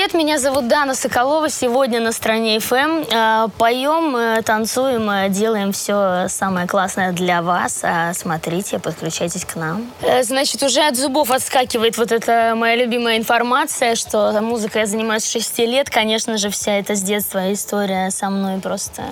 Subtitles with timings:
[0.00, 1.50] привет, меня зовут Дана Соколова.
[1.50, 7.80] Сегодня на стране FM э, поем, э, танцуем, э, делаем все самое классное для вас.
[7.82, 9.92] А смотрите, подключайтесь к нам.
[10.22, 15.32] Значит, уже от зубов отскакивает вот эта моя любимая информация, что музыкой я занимаюсь с
[15.32, 15.90] 6 лет.
[15.90, 19.02] Конечно же, вся эта с детства история со мной просто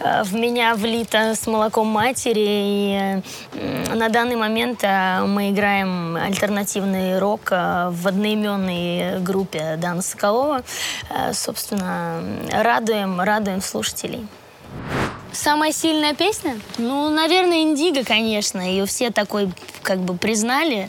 [0.00, 2.36] в меня влита с молоком матери.
[2.38, 3.22] И
[3.94, 10.62] на данный момент мы играем альтернативный рок в одноименной группе Дана Соколова.
[11.10, 14.26] Э, собственно, радуем, радуем слушателей.
[15.36, 16.58] Самая сильная песня?
[16.78, 18.60] Ну, наверное, «Индиго», конечно.
[18.60, 20.88] Ее все такой как бы признали.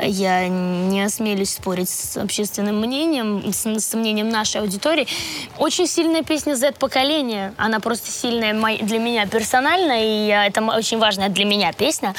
[0.00, 5.08] Я не осмелюсь спорить с общественным мнением, с, с мнением нашей аудитории.
[5.56, 7.54] Очень сильная песня Z-поколения.
[7.56, 12.14] Она просто сильная для меня персонально, и я, это очень важная для меня песня.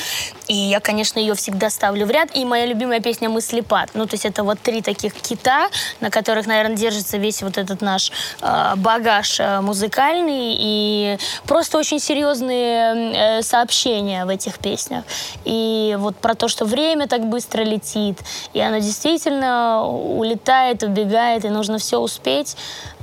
[0.48, 2.36] И я, конечно, ее всегда ставлю в ряд.
[2.36, 3.92] И моя любимая песня «Мыслепад».
[3.94, 5.70] Ну, то есть это вот три таких кита,
[6.02, 10.58] на которых, наверное, держится весь вот этот наш э, багаж э, музыкальный.
[10.60, 15.04] И просто очень серьезные э, сообщения в этих песнях.
[15.46, 18.20] И вот про то, что время так быстро летит,
[18.54, 22.56] и оно действительно улетает, убегает, и нужно все успеть,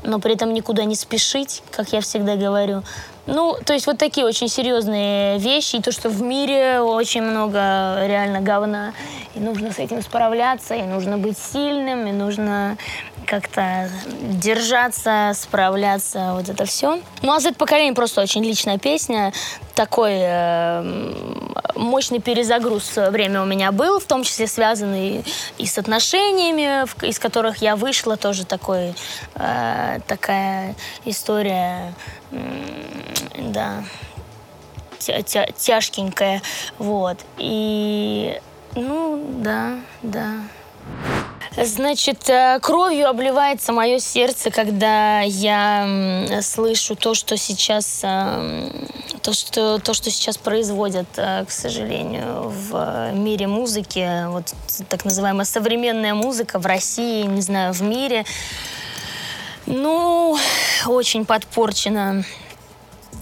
[0.03, 2.83] но при этом никуда не спешить, как я всегда говорю.
[3.27, 7.59] Ну, то есть вот такие очень серьезные вещи, и то, что в мире очень много
[8.07, 8.93] реально говна,
[9.35, 12.79] и нужно с этим справляться, и нужно быть сильным, и нужно
[13.27, 13.91] как-то
[14.23, 17.01] держаться, справляться, вот это все.
[17.23, 19.33] Ну, а Z-поколение просто очень личная песня,
[19.75, 21.13] такой э,
[21.75, 25.25] мощный перезагруз время у меня был, в том числе связанный
[25.59, 28.95] и с отношениями, в, из которых я вышла, тоже такой,
[29.35, 30.75] э, такая
[31.05, 31.93] история,
[32.31, 32.39] э,
[33.39, 33.85] да,
[34.99, 36.43] тя тя тяжкенькая,
[36.79, 37.19] вот.
[37.39, 38.41] И,
[38.75, 40.37] ну, да, да.
[41.57, 48.71] Значит, э, кровью обливается мое сердце, когда я слышу то, что сейчас, э,
[49.23, 54.27] то, что, то, что сейчас производят, э, к сожалению, в мире музыки.
[54.29, 54.53] Вот
[54.91, 58.27] так называемая современная музыка в России, не знаю, в мире.
[59.65, 60.37] Ну,
[60.87, 62.23] очень подпорчена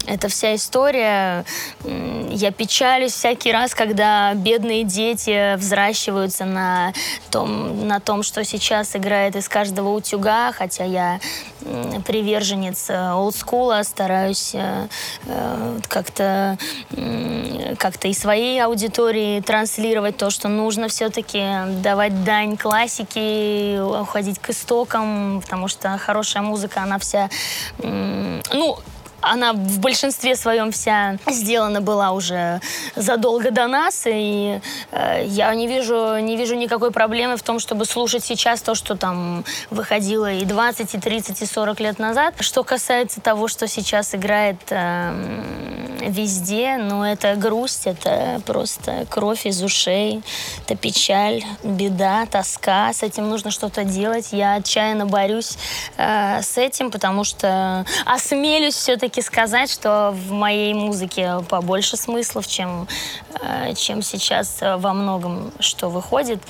[0.07, 1.45] эта вся история.
[1.83, 6.93] Я печалюсь всякий раз, когда бедные дети взращиваются на
[7.31, 11.19] том, на том, что сейчас играет из каждого утюга, хотя я
[12.05, 14.87] приверженец олдскула, стараюсь э,
[15.25, 16.57] э, как-то
[17.77, 21.43] как-то и своей аудитории транслировать то, что нужно все-таки
[21.81, 27.29] давать дань классике, уходить к истокам, потому что хорошая музыка, она вся,
[27.81, 28.77] ну,
[29.25, 32.61] она в большинстве своем вся сделана была уже
[32.95, 34.59] задолго до нас, и
[34.91, 38.95] э, я не вижу, не вижу никакой проблемы в том, чтобы слушать сейчас то, что
[38.95, 42.35] там выходило и 20, и 30, и 40 лет назад.
[42.39, 45.11] Что касается того, что сейчас играет э,
[46.09, 50.21] везде, ну, это грусть, это просто кровь из ушей,
[50.65, 54.29] это печаль, беда, тоска, с этим нужно что-то делать.
[54.31, 55.57] Я отчаянно борюсь
[55.97, 62.47] э, с этим, потому что осмелюсь все-таки все-таки сказать, что в моей музыке побольше смыслов,
[62.47, 62.87] чем,
[63.41, 66.41] э, чем сейчас во многом что выходит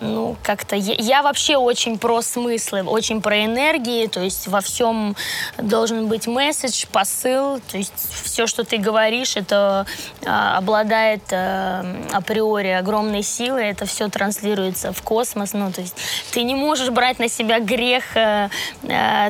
[0.00, 0.76] ну, как-то...
[0.76, 5.16] Я, я вообще очень про смыслы, очень про энергии, то есть во всем
[5.56, 7.92] должен быть месседж, посыл, то есть
[8.24, 9.86] все, что ты говоришь, это
[10.24, 15.96] а, обладает а, априори огромной силой, это все транслируется в космос, ну, то есть
[16.30, 18.50] ты не можешь брать на себя грех, а,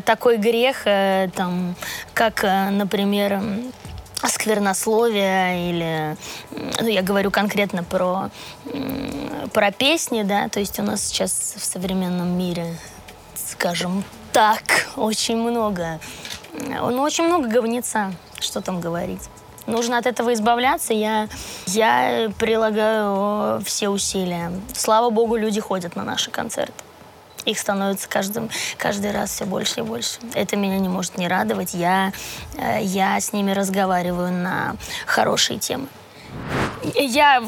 [0.04, 1.74] такой грех, а, там,
[2.14, 3.40] как, а, например,
[4.26, 6.16] сквернословие или,
[6.80, 8.30] ну, я говорю конкретно про,
[9.52, 12.74] про песни, да, то есть у нас сейчас в современном мире,
[13.34, 14.02] скажем
[14.32, 14.62] так,
[14.96, 16.00] очень много,
[16.52, 19.22] ну, очень много говнеца, что там говорить.
[19.66, 20.94] Нужно от этого избавляться.
[20.94, 21.28] Я,
[21.66, 24.50] я прилагаю все усилия.
[24.74, 26.87] Слава богу, люди ходят на наши концерты
[27.44, 30.18] их становится каждым, каждый раз все больше и больше.
[30.34, 31.74] Это меня не может не радовать.
[31.74, 32.12] Я,
[32.56, 34.76] э, я с ними разговариваю на
[35.06, 35.88] хорошие темы.
[36.94, 37.42] Я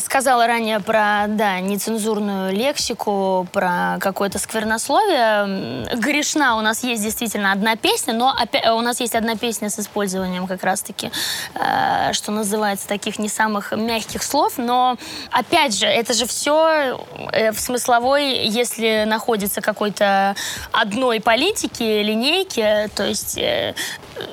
[0.00, 5.96] сказала ранее про, да, нецензурную лексику, про какое-то сквернословие.
[5.96, 9.78] Грешна у нас есть действительно одна песня, но опять, у нас есть одна песня с
[9.78, 11.10] использованием как раз-таки,
[11.54, 14.54] э, что называется, таких не самых мягких слов.
[14.58, 14.96] Но,
[15.30, 17.00] опять же, это же все
[17.32, 20.34] э, в смысловой, если находится какой-то
[20.72, 23.74] одной политики, линейки, то есть э,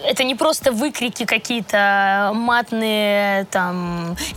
[0.03, 3.80] это не просто выкрики какие-то матные, там,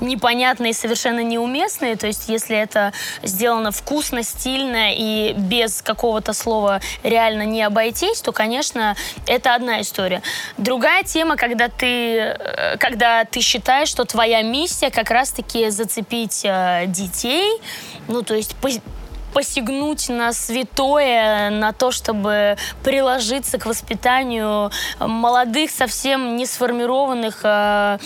[0.01, 1.97] непонятные, совершенно неуместные.
[1.97, 2.93] То есть если это
[3.23, 8.97] сделано вкусно, стильно и без какого-то слова реально не обойтись, то, конечно,
[9.27, 10.23] это одна история.
[10.59, 16.85] Другая тема, когда ты, э, когда ты считаешь, что твоя миссия как раз-таки зацепить э,
[16.87, 17.61] детей,
[18.09, 18.55] ну, то есть
[19.35, 24.71] посягнуть на святое, на то, чтобы приложиться к воспитанию
[25.01, 27.99] молодых, совсем не сформированных э,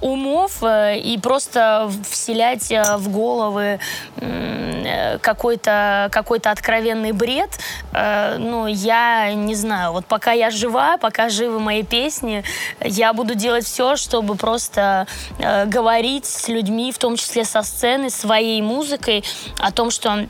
[0.00, 3.78] умов э, и просто вселять э, в головы
[4.16, 7.50] э, какой-то какой откровенный бред.
[7.92, 12.42] Э, ну, я не знаю, вот пока я жива, пока живы мои песни,
[12.82, 15.06] я буду делать все, чтобы просто
[15.38, 19.22] э, говорить с людьми, в том числе со сцены, своей музыкой,
[19.58, 20.26] о том, что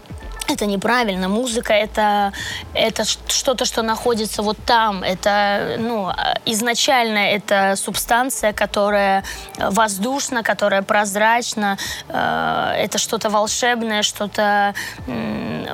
[0.51, 1.29] это неправильно.
[1.29, 2.33] Музыка это,
[2.75, 5.03] это что-то, что находится вот там.
[5.03, 6.11] Это, ну,
[6.45, 9.25] изначально это субстанция, которая
[9.59, 11.79] воздушна, которая прозрачна.
[12.09, 14.75] Э, это что-то волшебное, что-то,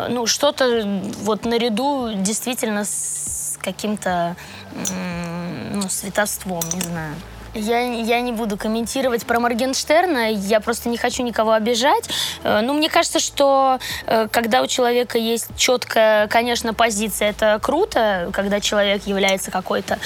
[0.09, 0.83] ну, что-то
[1.23, 4.37] вот наряду действительно с каким-то,
[5.73, 7.15] ну, светоством, не знаю.
[7.57, 12.09] Я, я не буду комментировать про Моргенштерна, я просто не хочу никого обижать.
[12.43, 18.29] Э, ну, мне кажется, что э, когда у человека есть четкая, конечно, позиция, это круто,
[18.33, 19.99] когда человек является какой-то,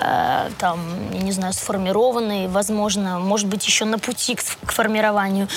[0.00, 0.78] э, там,
[1.12, 5.48] я не знаю, сформированный, возможно, может быть, еще на пути к, к формированию.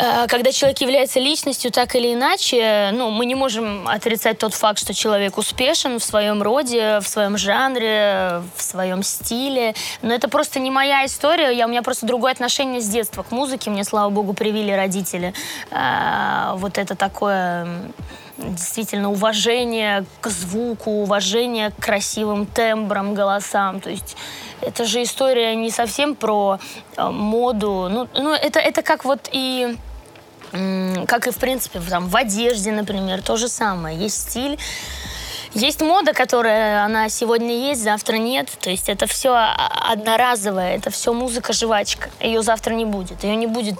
[0.00, 4.78] Э, когда человек является личностью так или иначе, ну, мы не можем отрицать тот факт,
[4.78, 9.74] что человек успешен в своем роде, в своем жанре, в своем стиле.
[10.02, 11.50] Но это просто не моя история.
[11.50, 13.70] Я, у меня просто другое отношение с детства к музыке.
[13.70, 15.34] Мне, слава богу, привили родители.
[15.70, 17.66] А, вот это такое
[18.38, 23.80] действительно уважение к звуку, уважение к красивым тембрам, голосам.
[23.80, 24.16] То есть
[24.60, 26.58] это же история не совсем про
[26.96, 27.88] э, моду.
[27.90, 29.76] Ну, ну это, это как вот и
[31.06, 33.98] как и в принципе там в одежде, например, то же самое.
[33.98, 34.58] Есть стиль,
[35.54, 38.48] есть мода, которая она сегодня есть, завтра нет.
[38.60, 42.10] То есть это все одноразовое, это все музыка-жвачка.
[42.20, 43.24] Ее завтра не будет.
[43.24, 43.76] Ее не будет,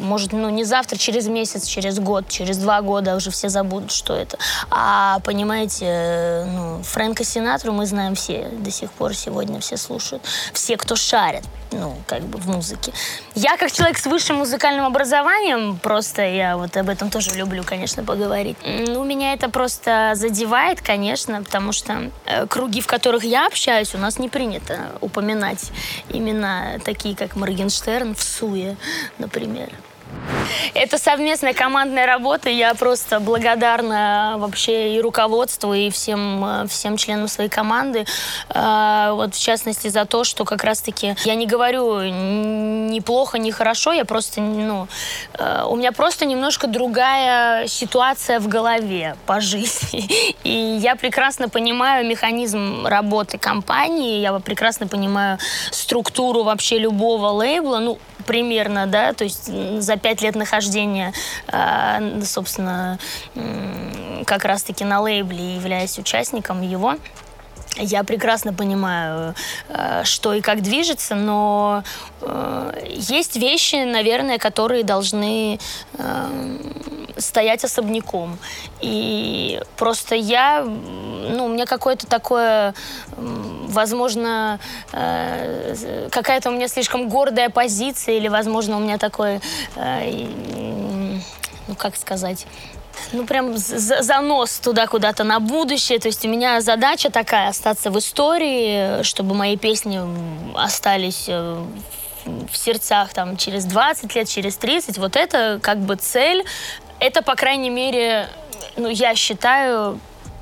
[0.00, 4.14] может, ну не завтра, через месяц, через год, через два года уже все забудут, что
[4.14, 4.38] это.
[4.70, 10.22] А понимаете, ну, Фрэнка Синатру мы знаем все до сих пор сегодня все слушают.
[10.52, 12.92] Все, кто шарит, ну, как бы в музыке.
[13.34, 18.04] Я как человек с высшим музыкальным образованием, просто я вот об этом тоже люблю, конечно,
[18.04, 18.56] поговорить.
[18.64, 23.98] Ну, меня это просто задевает, конечно, потому что э, круги, в которых я общаюсь, у
[23.98, 25.70] нас не принято упоминать
[26.10, 28.76] именно такие, как Моргенштерн в Суе,
[29.18, 29.70] например.
[30.74, 32.48] Это совместная командная работа.
[32.48, 38.06] Я просто благодарна вообще и руководству, и всем, э, всем членам своей команды.
[38.48, 43.50] А, вот в частности за то, что как раз-таки я не говорю ни плохо, ни
[43.50, 44.88] хорошо, я просто, ну,
[45.38, 50.08] э, у меня просто немножко другая ситуация в голове по жизни.
[50.44, 55.38] И я прекрасно понимаю механизм работы компании, я прекрасно понимаю
[55.70, 57.78] структуру вообще любого лейбла.
[57.78, 59.50] Ну, примерно, да, то есть
[59.82, 61.12] за пять лет нахождения,
[61.48, 62.98] э, собственно,
[64.26, 66.96] как раз-таки на лейбле, являясь участником его,
[67.76, 69.34] я прекрасно понимаю,
[69.68, 71.82] э, что и как движется, но
[72.20, 75.58] э, есть вещи, наверное, которые должны
[75.94, 76.58] э,
[77.16, 78.38] стоять особняком.
[78.80, 82.74] И просто я, ну, у меня какое-то такое,
[83.16, 84.58] возможно,
[84.90, 89.40] какая-то у меня слишком гордая позиция, или, возможно, у меня такой,
[89.76, 92.46] ну, как сказать,
[93.12, 95.98] ну, прям занос туда куда-то на будущее.
[95.98, 100.00] То есть у меня задача такая, остаться в истории, чтобы мои песни
[100.56, 101.64] остались э,
[102.24, 104.98] в сердцах там через 20 лет, через 30.
[104.98, 106.44] Вот это как бы цель.
[106.98, 108.28] Это, по крайней мере,
[108.76, 109.98] ну, я считаю,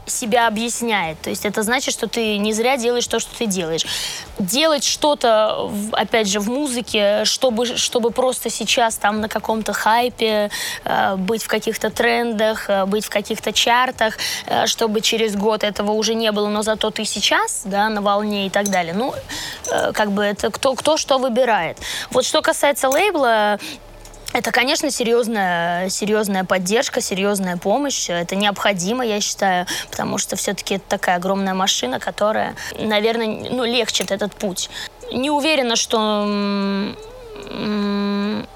[0.06, 1.20] себя объясняет.
[1.20, 3.84] То есть это значит, что ты не зря делаешь то, что ты делаешь.
[4.38, 10.50] Делать что-то, опять же, в музыке, чтобы, чтобы просто сейчас там на каком-то хайпе,
[10.84, 14.16] э, быть в каких-то трендах, э, быть в каких-то чартах,
[14.46, 18.46] э, чтобы через год этого уже не было, но зато ты сейчас, да, на волне
[18.46, 18.94] и так далее.
[18.94, 19.14] Ну,
[19.92, 21.78] как бы это кто, кто что выбирает.
[22.10, 23.58] Вот что касается лейбла,
[24.32, 28.08] это, конечно, серьезная, серьезная поддержка, серьезная помощь.
[28.08, 34.10] Это необходимо, я считаю, потому что все-таки это такая огромная машина, которая, наверное, ну, легчит
[34.10, 34.70] этот путь.
[35.12, 36.94] Не уверена, что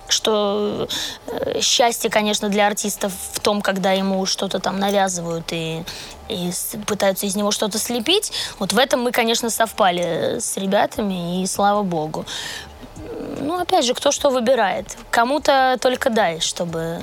[0.09, 0.87] что
[1.26, 5.83] э, счастье, конечно, для артистов в том, когда ему что-то там навязывают и,
[6.28, 6.50] и
[6.87, 8.33] пытаются из него что-то слепить.
[8.59, 12.25] Вот в этом мы, конечно, совпали с ребятами, и слава богу
[13.40, 14.97] ну, опять же, кто что выбирает.
[15.11, 17.00] Кому-то только дай, чтобы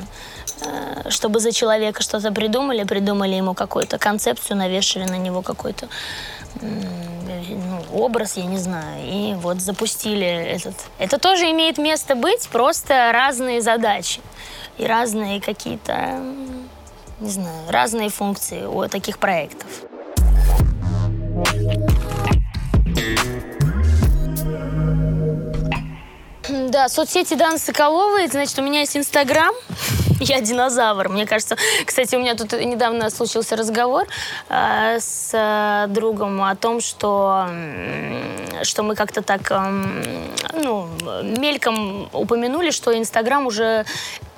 [0.61, 5.87] э, чтобы за человека что-то придумали, придумали ему какую-то концепцию, навешали на него какой-то
[6.61, 10.75] ну, образ, я не знаю, и вот запустили этот.
[10.99, 14.21] Это тоже имеет место быть, просто разные задачи
[14.77, 16.19] и разные какие-то,
[17.19, 19.67] не знаю, разные функции у таких проектов.
[26.71, 28.27] Да, соцсети Даны Соколовой.
[28.27, 29.53] Значит, у меня есть Инстаграм.
[30.21, 31.09] Я динозавр.
[31.09, 34.07] Мне кажется, кстати, у меня тут недавно случился разговор
[34.47, 39.59] э, с э, другом о том, что, э, что мы как-то так, э,
[40.53, 40.87] ну,
[41.23, 43.85] мельком упомянули, что Инстаграм уже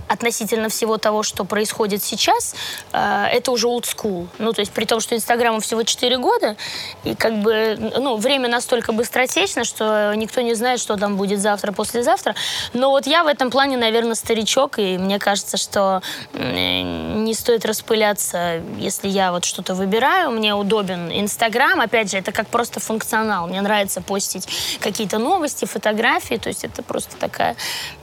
[0.08, 2.56] относительно всего того, что происходит сейчас,
[2.92, 4.28] э, это уже old school.
[4.40, 6.56] Ну, то есть при том, что Инстаграму всего 4 года,
[7.04, 11.72] и как бы, ну, время настолько быстротечно, что никто не знает, что там будет завтра,
[11.72, 12.36] послезавтра.
[12.74, 16.02] Но вот я в этом плане, наверное, старичок, и мне кажется, что
[16.34, 22.48] не стоит распыляться, если я вот что-то выбираю, мне удобен Инстаграм, опять же, это как
[22.48, 23.48] просто функционал.
[23.48, 24.48] Мне нравится постить
[24.80, 27.56] какие-то новости, фотографии, то есть это просто такая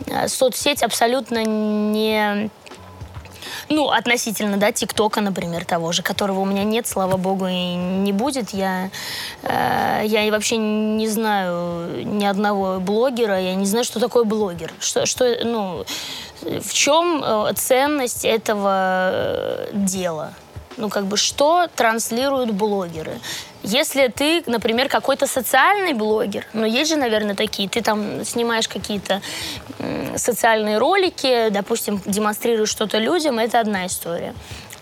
[0.06, 1.99] э, соцсеть абсолютно не
[3.70, 8.12] ну, относительно, да, ТикТока, например, того же, которого у меня нет, слава богу, и не
[8.12, 8.50] будет.
[8.50, 8.90] Я,
[9.42, 14.72] э, я вообще не знаю ни одного блогера, я не знаю, что такое блогер.
[14.80, 15.84] Что, что ну,
[16.42, 20.34] в чем э, ценность этого э, дела?
[20.80, 23.20] Ну, как бы, что транслируют блогеры?
[23.62, 29.20] Если ты, например, какой-то социальный блогер, ну, есть же, наверное, такие, ты там снимаешь какие-то
[30.16, 34.34] социальные ролики, допустим, демонстрируешь что-то людям, это одна история.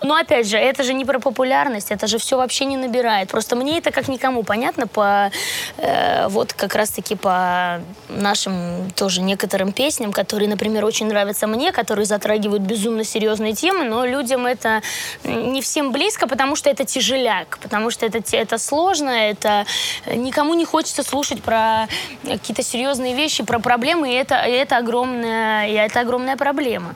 [0.02, 3.30] Но опять же, это же не про популярность, это же все вообще не набирает.
[3.30, 5.30] Просто мне это как никому понятно по
[5.76, 12.06] э, вот как раз-таки по нашим тоже некоторым песням, которые, например, очень нравятся мне, которые
[12.06, 14.82] затрагивают безумно серьезные темы, но людям это
[15.24, 19.66] не всем близко, потому что это тяжеляк, потому что это, это сложно, это
[20.06, 21.88] никому не хочется слушать про
[22.22, 26.94] какие-то серьезные вещи, про проблемы, и это, и это огромная, и это огромная проблема.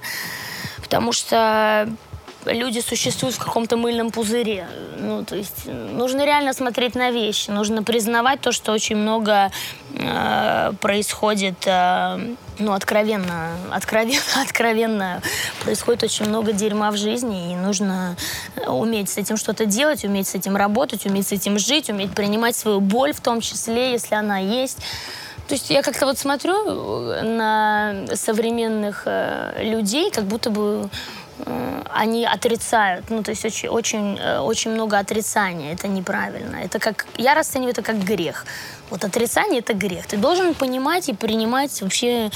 [0.83, 1.89] Потому что
[2.47, 4.67] люди существуют в каком-то мыльном пузыре.
[4.99, 9.51] Ну, то есть нужно реально смотреть на вещи, нужно признавать то, что очень много
[9.95, 15.23] э, происходит, э, ну, откровенно, откровенно, откровенно
[15.63, 18.17] происходит очень много дерьма в жизни, и нужно
[18.67, 22.57] уметь с этим что-то делать, уметь с этим работать, уметь с этим жить, уметь принимать
[22.57, 24.79] свою боль в том числе, если она есть.
[25.49, 31.22] То есть я как-то вот смотрю на современных э, людей, как будто бы Э,
[31.95, 36.57] они отрицают, ну, то есть очень, очень, э, очень много отрицания, это неправильно.
[36.57, 38.47] Это как, я расцениваю это как грех.
[38.91, 40.07] Вот отрицание– это грех.
[40.07, 42.31] Ты должен понимать и принимать вообще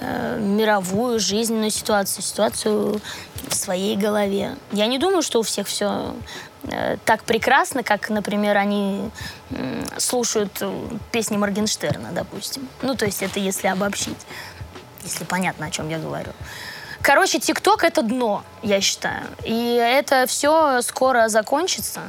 [0.00, 3.00] э, мировую жизненную ситуацию, ситуацию
[3.48, 4.56] в своей голове.
[4.72, 6.14] Я не думаю, что у всех все
[6.64, 9.10] э, так прекрасно, как, например, они
[9.50, 10.62] э, слушают
[11.12, 12.68] песни Моргенштерна, допустим.
[12.82, 14.26] Ну, то есть это если обобщить,
[15.04, 16.32] если понятно, о чем я говорю.
[17.02, 19.26] Короче, ТикТок это дно, я считаю.
[19.44, 22.00] И это все скоро закончится.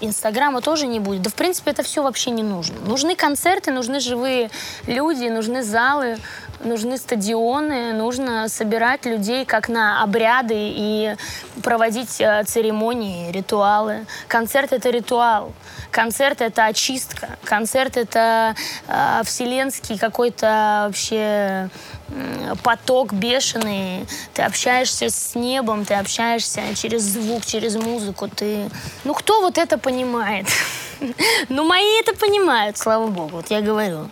[0.00, 1.22] Инстаграма тоже не будет.
[1.22, 2.78] Да, в принципе, это все вообще не нужно.
[2.80, 4.50] Нужны концерты, нужны живые
[4.86, 6.18] люди, нужны залы,
[6.60, 11.14] нужны стадионы, нужно собирать людей как на обряды и
[11.62, 14.06] проводить э, церемонии, ритуалы.
[14.26, 15.52] Концерт— это ритуал.
[15.90, 17.38] Концерт— это очистка.
[17.44, 18.54] Концерт— это
[18.86, 21.70] э, вселенский какой-то вообще
[22.62, 28.70] поток бешеный, ты общаешься с небом, ты общаешься через звук, через музыку, ты...
[29.04, 30.46] Ну, кто вот это понимает?
[31.48, 34.10] Ну, мои это понимают, слава богу, вот я говорю.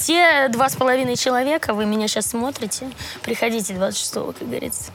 [0.00, 2.90] Те два с половиной человека, вы меня сейчас смотрите,
[3.22, 4.92] приходите 26-го, как говорится.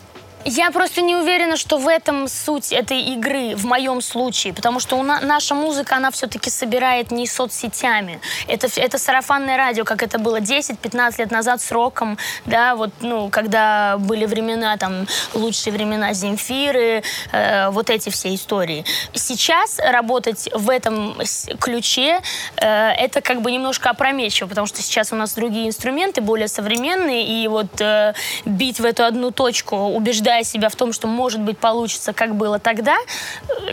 [0.48, 4.96] Я просто не уверена, что в этом суть этой игры, в моем случае, потому что
[4.96, 8.22] у на, наша музыка, она все-таки собирает не соцсетями.
[8.48, 13.30] Это, это сарафанное радио, как это было 10-15 лет назад с роком, да, вот, ну,
[13.30, 18.86] когда были времена, там, лучшие времена Земфиры, э, вот эти все истории.
[19.16, 21.18] Сейчас работать в этом
[21.60, 22.22] ключе,
[22.58, 27.26] э, это как бы немножко опрометчиво, потому что сейчас у нас другие инструменты, более современные,
[27.26, 28.14] и вот э,
[28.46, 32.36] бить в эту одну точку, убеждать убеждая себя в том, что, может быть, получится, как
[32.36, 32.96] было тогда,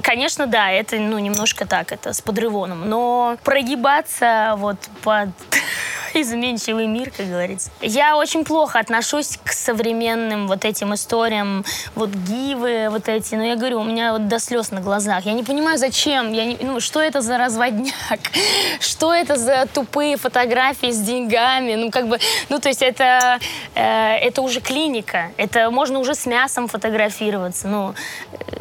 [0.02, 2.88] конечно, да, это, ну, немножко так, это с подрывоном.
[2.88, 5.30] Но прогибаться вот под
[6.14, 7.70] изменчивый мир, как говорится.
[7.80, 11.64] Я очень плохо отношусь к современным вот этим историям,
[11.94, 13.34] вот гивы, вот эти.
[13.34, 15.24] Но я говорю, у меня вот до слез на глазах.
[15.24, 18.20] Я не понимаю, зачем, я не, ну, что это за разводняк,
[18.80, 23.38] что это за тупые фотографии с деньгами, ну, как бы, ну, то есть это,
[23.74, 27.94] э, это уже клиника, это можно уже с мясом фотографироваться, ну,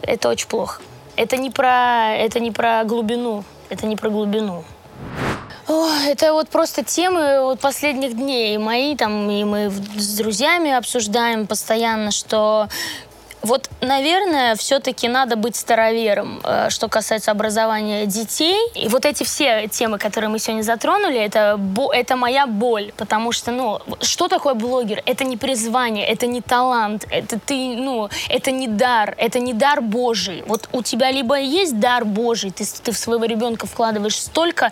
[0.04, 0.82] это очень плохо.
[1.16, 4.64] Это не про, это не про глубину, это не про глубину.
[5.68, 11.48] О, это вот просто темы вот последних дней мои там, и мы с друзьями обсуждаем
[11.48, 12.68] постоянно, что
[13.42, 18.58] вот, наверное, все-таки надо быть старовером, э, что касается образования детей.
[18.76, 21.60] И вот эти все темы, которые мы сегодня затронули, это,
[21.94, 25.02] это моя боль, потому что, ну, что такое блогер?
[25.06, 29.82] Это не призвание, это не талант, это ты, ну, это не дар, это не дар
[29.82, 30.44] Божий.
[30.46, 34.72] Вот у тебя либо есть дар Божий, ты, ты в своего ребенка вкладываешь столько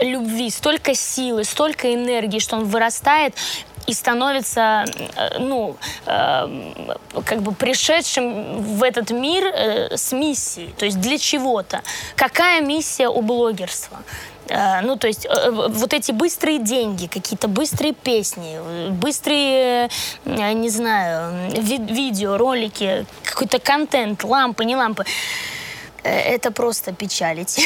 [0.00, 3.34] любви, столько силы, столько энергии, что он вырастает
[3.86, 4.84] и становится,
[5.16, 6.48] э, ну, э,
[7.24, 11.82] как бы пришедшим в этот мир э, с миссией, то есть для чего-то.
[12.16, 13.98] Какая миссия у блогерства?
[14.82, 15.26] Ну, то есть
[15.68, 19.88] вот эти быстрые деньги, какие-то быстрые песни, быстрые,
[20.24, 25.04] не знаю, ви видео, ролики, какой-то контент, лампы, не лампы.
[26.02, 27.60] Это просто печалить.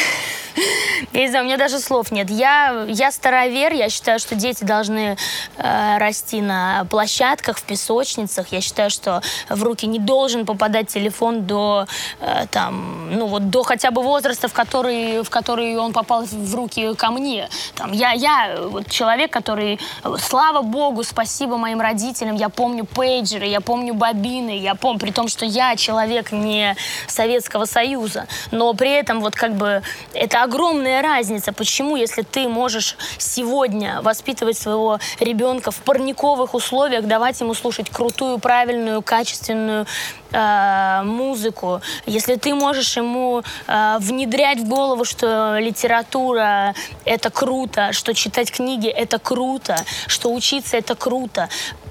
[1.12, 2.31] Я не знаю, у меня даже слов нет.
[2.31, 5.16] Я, я старовер, я считаю, что дети должны
[5.57, 8.49] э, расти на площадках, в песочницах.
[8.52, 11.87] Я считаю, что в руки не должен попадать телефон до,
[12.21, 16.55] э, там, ну, вот, до хотя бы возраста, в который, в который он попал в
[16.55, 17.49] руки ко мне.
[17.75, 19.78] Там, я, я вот, человек, который,
[20.19, 25.28] слава богу, спасибо моим родителям, я помню пейджеры, я помню бобины, я помню, при том,
[25.28, 26.76] что я человек не
[27.07, 29.83] Советского Союза, но при этом вот как бы
[30.14, 31.52] это огромная разница.
[31.52, 38.38] Почему, если ты можешь сегодня воспитывать своего ребенка в парниковых условиях, давать ему слушать крутую,
[38.38, 39.87] правильную, качественную
[40.33, 48.14] э, музыку, если ты можешь ему э, внедрять в голову, что литература это круто, что
[48.14, 51.49] читать книги это круто, что учиться это круто,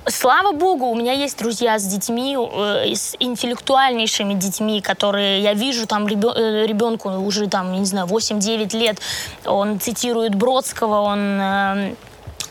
[0.08, 5.88] слава богу, у меня есть друзья с детьми, э, с интеллектуальнейшими детьми, которые я вижу
[5.88, 9.00] там ребенку э, уже там, не знаю, 8-9 лет,
[9.46, 11.96] он цитирует Бродского, он э,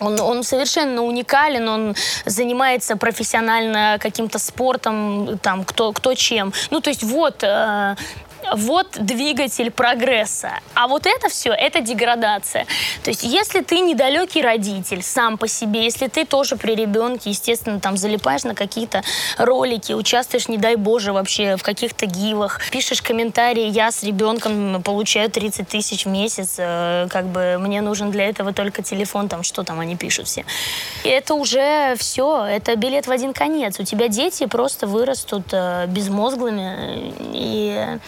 [0.00, 1.94] он, он совершенно уникален, он
[2.26, 6.52] занимается профессионально каким-то спортом, там, кто, кто чем.
[6.70, 7.94] Ну, то есть вот, э,
[8.52, 10.60] вот двигатель прогресса.
[10.74, 12.66] А вот это все, это деградация.
[13.02, 17.80] То есть если ты недалекий родитель сам по себе, если ты тоже при ребенке, естественно,
[17.80, 19.02] там залипаешь на какие-то
[19.38, 25.30] ролики, участвуешь, не дай боже, вообще в каких-то гивах, пишешь комментарии, я с ребенком получаю
[25.30, 29.62] 30 тысяч в месяц, э, как бы мне нужен для этого только телефон, там что
[29.62, 30.44] там они пишут все.
[31.04, 33.78] И это уже все, это билет в один конец.
[33.80, 37.98] У тебя дети просто вырастут э, безмозглыми и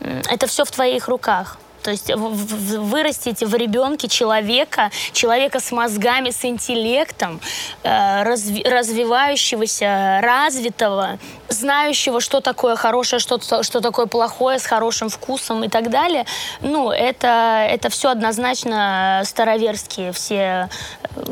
[0.00, 1.58] это все в твоих руках.
[1.84, 7.40] То есть вырастить в ребенке человека, человека с мозгами, с интеллектом,
[7.82, 15.62] э, разви развивающегося, развитого, знающего, что такое хорошее, что, что такое плохое, с хорошим вкусом
[15.62, 16.24] и так далее.
[16.62, 20.70] Ну, это, это все однозначно староверские все
[21.16, 21.22] э,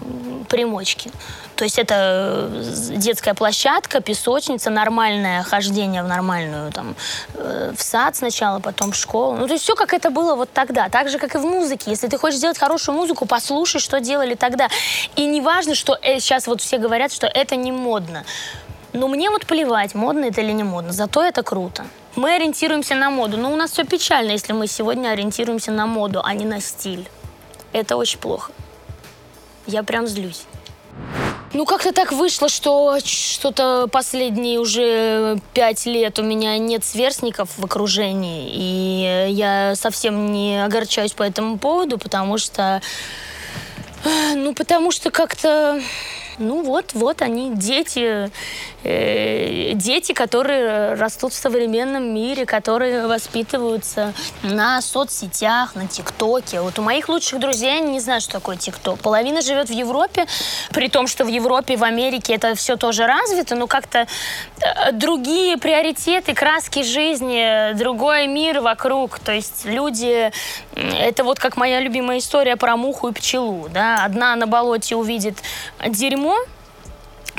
[0.51, 1.11] примочки.
[1.57, 6.95] То есть это э, детская площадка, песочница, нормальное хождение в нормальную, там,
[7.35, 9.37] э, в сад сначала, потом в школу.
[9.37, 10.89] Ну, то есть все, как это было вот тогда.
[10.89, 11.91] Так же, как и в музыке.
[11.91, 14.69] Если ты хочешь сделать хорошую музыку, послушай, что делали тогда.
[15.17, 18.25] И не важно, что э, сейчас вот все говорят, что это не модно.
[18.93, 20.93] Но мне вот плевать, модно это или не модно.
[20.93, 21.85] Зато это круто.
[22.15, 23.37] Мы ориентируемся на моду.
[23.37, 27.09] Но у нас все печально, если мы сегодня ориентируемся на моду, а не на стиль.
[27.73, 28.53] Это очень плохо.
[29.67, 30.45] Я прям злюсь.
[31.55, 37.65] Ну, как-то так вышло, что что-то последние уже пять лет у меня нет сверстников в
[37.65, 38.51] окружении.
[38.53, 42.81] И я совсем не огорчаюсь по этому поводу, потому что...
[44.35, 45.81] Ну, потому что как-то
[46.39, 48.31] ну вот, вот они, дети,
[48.85, 56.61] э, дети, которые растут в современном мире, которые воспитываются на соцсетях, на ТикТоке.
[56.61, 58.99] Вот у моих лучших друзей, они не знают, что такое ТикТок.
[59.01, 60.27] Половина живет в Европе,
[60.71, 64.07] при том, что в Европе, в Америке это все тоже развито, но как-то
[64.61, 69.19] э, другие приоритеты, краски жизни, другой мир вокруг.
[69.19, 70.31] То есть люди,
[70.75, 73.69] это вот как моя любимая история про муху и пчелу.
[73.69, 74.05] Да?
[74.05, 75.37] Одна на болоте увидит
[75.87, 76.22] дерьмо,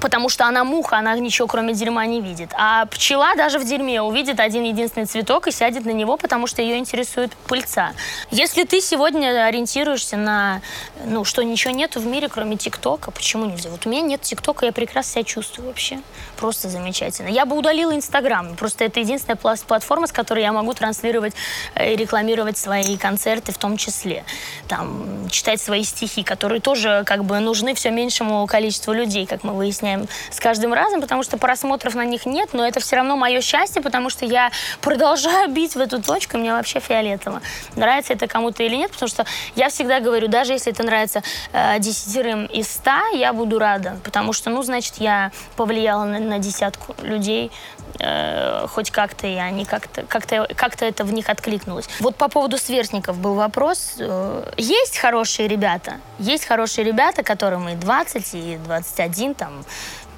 [0.03, 2.49] потому что она муха, она ничего кроме дерьма не видит.
[2.57, 6.61] А пчела даже в дерьме увидит один единственный цветок и сядет на него, потому что
[6.61, 7.93] ее интересует пыльца.
[8.29, 10.61] Если ты сегодня ориентируешься на,
[11.05, 13.69] ну, что ничего нету в мире, кроме ТикТока, почему нельзя?
[13.69, 16.01] Вот у меня нет ТикТока, я прекрасно себя чувствую вообще.
[16.43, 17.29] Просто замечательно.
[17.29, 21.33] Я бы удалила Инстаграм, просто это единственная платформа, с которой я могу транслировать
[21.73, 24.25] э, и рекламировать свои концерты в том числе.
[24.67, 29.53] Там, читать свои стихи, которые тоже как бы нужны все меньшему количеству людей, как мы
[29.53, 33.39] выясняем с каждым разом, потому что просмотров на них нет, но это все равно мое
[33.39, 34.51] счастье, потому что я
[34.81, 37.41] продолжаю бить в эту точку, мне вообще фиолетово.
[37.77, 39.25] Нравится это кому-то или нет, потому что
[39.55, 44.33] я всегда говорю, даже если это нравится э, десятерым из ста, я буду рада, потому
[44.33, 47.51] что, ну, значит, я повлияла на, на десятку людей,
[47.99, 51.87] э, хоть как-то, и они как-то, как-то, как-то это в них откликнулось.
[51.99, 53.95] Вот по поводу сверстников был вопрос.
[53.99, 59.65] Э, есть хорошие ребята, есть хорошие ребята, которым и 20, и 21, там,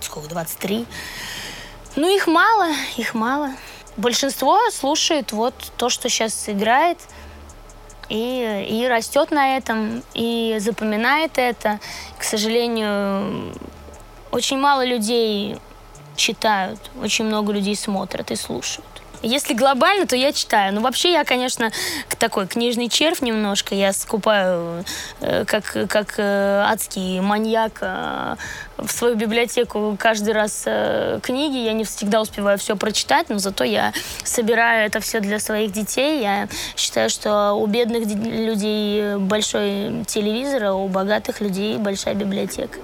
[0.01, 0.85] сколько, 23.
[1.95, 3.51] Ну, их мало, их мало.
[3.97, 6.97] Большинство слушает вот то, что сейчас играет,
[8.09, 11.79] и, и растет на этом, и запоминает это.
[12.17, 13.53] К сожалению,
[14.31, 15.57] очень мало людей
[16.15, 18.85] читают, очень много людей смотрят и слушают.
[19.25, 20.71] Если глобально, то я читаю.
[20.73, 21.71] Но вообще я, конечно,
[22.19, 23.73] такой книжный червь немножко.
[23.73, 24.85] Я скупаю
[25.19, 28.35] э, как, как э, адский маньяк э,
[28.77, 30.67] в свою библиотеку каждый раз
[31.23, 31.57] книги.
[31.57, 36.21] Я не всегда успеваю все прочитать, но зато я собираю это все для своих детей.
[36.21, 42.77] Я считаю, что у бедных людей большой телевизор, а у богатых людей большая библиотека.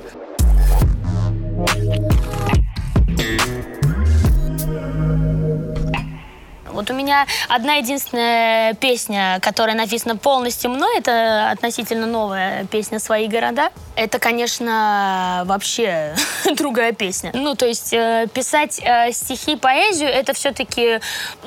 [6.73, 13.27] Вот у меня одна единственная песня, которая написана полностью мной, это относительно новая песня «Свои
[13.27, 13.69] города».
[13.95, 16.15] Это, конечно, вообще
[16.55, 17.31] другая песня.
[17.33, 20.99] Ну, то есть э, писать э, стихи, поэзию, это все-таки,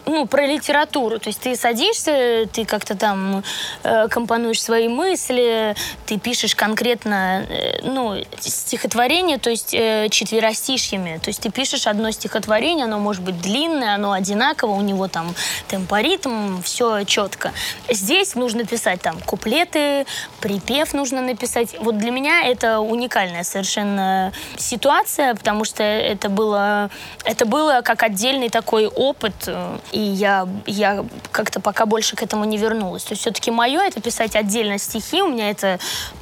[0.06, 1.18] ну, про литературу.
[1.18, 3.42] То есть ты садишься, ты как-то там
[3.82, 5.74] э, компонуешь свои мысли,
[6.06, 7.46] ты пишешь конкретно,
[7.82, 11.18] ну, стихотворение, то есть четверостишьями.
[11.22, 15.34] То есть ты пишешь одно стихотворение, оно может быть длинное, оно одинаково, у него там
[15.68, 17.52] темпоритм, все четко.
[17.88, 20.06] Здесь нужно писать там куплеты,
[20.40, 21.76] припев нужно написать.
[21.80, 26.90] Вот для меня это уникальная совершенно ситуация, потому что это было,
[27.24, 29.48] это было как отдельный такой опыт,
[29.92, 33.04] и я, я как-то пока больше к этому не вернулась.
[33.04, 35.78] То есть все-таки мое это писать отдельно стихи, у меня это,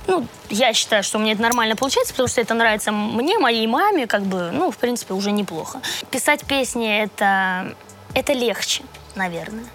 [0.06, 3.66] ну, я считаю, что у меня это нормально получается, потому что это нравится мне, моей
[3.66, 5.80] маме, как бы, ну, в принципе, уже неплохо.
[6.10, 7.74] Писать песни это
[8.14, 8.82] это легче,
[9.14, 9.66] наверное.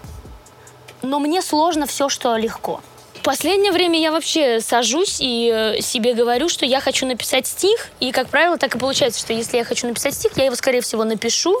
[1.02, 2.80] Но мне сложно все, что легко.
[3.14, 7.88] В последнее время я вообще сажусь и э, себе говорю, что я хочу написать стих,
[8.00, 10.80] и, как правило, так и получается, что если я хочу написать стих, я его, скорее
[10.80, 11.60] всего, напишу.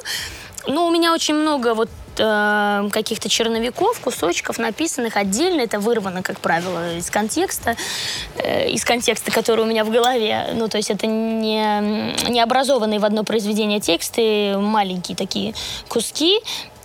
[0.66, 5.62] Но у меня очень много вот э, каких-то черновиков, кусочков написанных отдельно.
[5.62, 7.76] Это вырвано, как правило, из контекста,
[8.36, 10.50] э, из контекста, который у меня в голове.
[10.54, 15.54] Ну, то есть это не, не образованные в одно произведение тексты, маленькие такие
[15.88, 16.40] куски.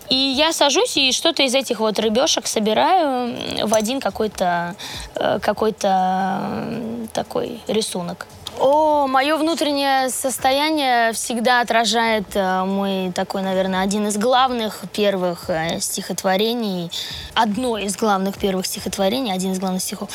[0.10, 4.76] И я сажусь и что-то из этих вот рыбешек собираю в один какой-то
[5.16, 6.70] э, какой-то
[7.14, 8.28] такой рисунок.
[8.60, 15.80] О, мое внутреннее состояние всегда отражает э, мой такой, наверное, один из главных первых э,
[15.80, 16.92] стихотворений.
[17.34, 20.10] Одно из главных первых стихотворений, один из главных стихов.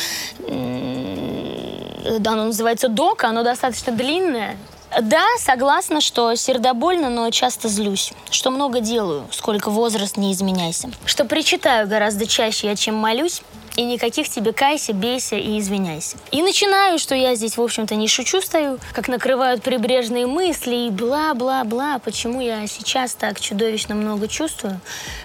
[2.19, 4.57] Да, оно называется «Дока», оно достаточно длинное.
[5.03, 8.13] Да, согласна, что сердобольно, но часто злюсь.
[8.31, 10.91] Что много делаю, сколько возраст не изменяйся.
[11.05, 13.43] Что причитаю гораздо чаще я, чем молюсь
[13.79, 16.17] и никаких тебе кайся, бейся и извиняйся.
[16.33, 20.91] И начинаю, что я здесь, в общем-то, не шучу стою, как накрывают прибрежные мысли и
[20.91, 24.81] бла-бла-бла, почему я сейчас так чудовищно много чувствую,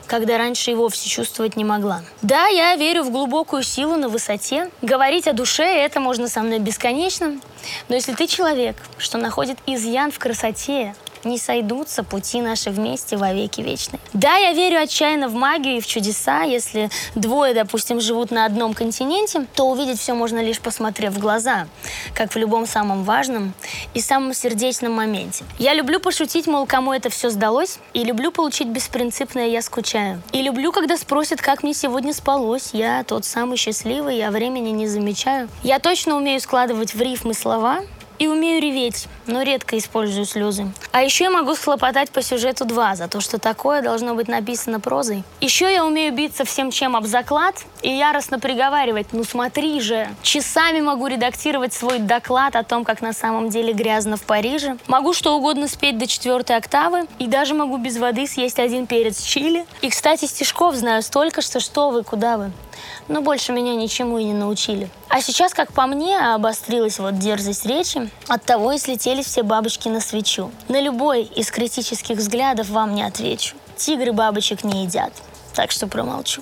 [0.05, 2.03] когда раньше и вовсе чувствовать не могла.
[2.21, 4.69] Да, я верю в глубокую силу на высоте.
[4.83, 7.39] Говорить о душе это можно со мной бесконечно,
[7.89, 10.93] но если ты человек, что находит изъян в красоте,
[11.25, 13.99] не сойдутся пути наши вместе во веки вечные.
[14.13, 16.43] Да, я верю отчаянно в магию и в чудеса.
[16.43, 21.67] Если двое, допустим, живут на одном континенте, то увидеть все можно лишь посмотрев в глаза,
[22.13, 23.53] как в любом самом важном
[23.93, 25.45] и самом сердечном моменте.
[25.59, 30.21] Я люблю пошутить, мол, кому это все сдалось, и люблю получить беспринципное «я скучаю».
[30.31, 32.69] И люблю, когда спросят, как мне сегодня спалось.
[32.73, 35.49] Я тот самый счастливый, я времени не замечаю.
[35.63, 37.81] Я точно умею складывать в рифмы слова,
[38.19, 40.71] и умею реветь, но редко использую слезы.
[40.91, 44.79] А еще я могу схлопотать по сюжету два за то, что такое должно быть написано
[44.79, 45.23] прозой.
[45.41, 50.79] Еще я умею биться всем чем об заклад, и яростно приговаривать, ну смотри же, часами
[50.79, 54.77] могу редактировать свой доклад о том, как на самом деле грязно в Париже.
[54.87, 59.21] Могу что угодно спеть до четвертой октавы, и даже могу без воды съесть один перец
[59.21, 59.65] чили.
[59.81, 62.51] И, кстати, стишков знаю столько, что что вы, куда вы
[63.07, 64.89] но больше меня ничему и не научили.
[65.09, 69.87] А сейчас, как по мне, обострилась вот дерзость речи, от того и слетели все бабочки
[69.89, 70.51] на свечу.
[70.67, 73.55] На любой из критических взглядов вам не отвечу.
[73.75, 75.13] Тигры бабочек не едят,
[75.53, 76.41] так что промолчу.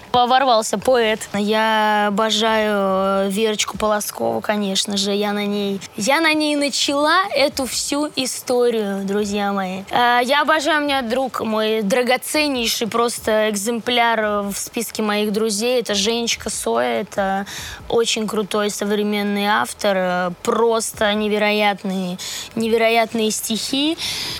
[0.13, 1.21] ворвался поэт.
[1.33, 5.13] Я обожаю э, Верочку Полоскову, конечно же.
[5.13, 9.83] Я на ней, я на ней начала эту всю историю, друзья мои.
[9.89, 15.79] Э, я обожаю, у меня друг мой драгоценнейший просто экземпляр в списке моих друзей.
[15.79, 17.01] Это Женечка Соя.
[17.01, 17.45] Это
[17.87, 19.97] очень крутой современный автор.
[19.97, 22.17] Э, просто невероятные,
[22.55, 23.97] невероятные стихи.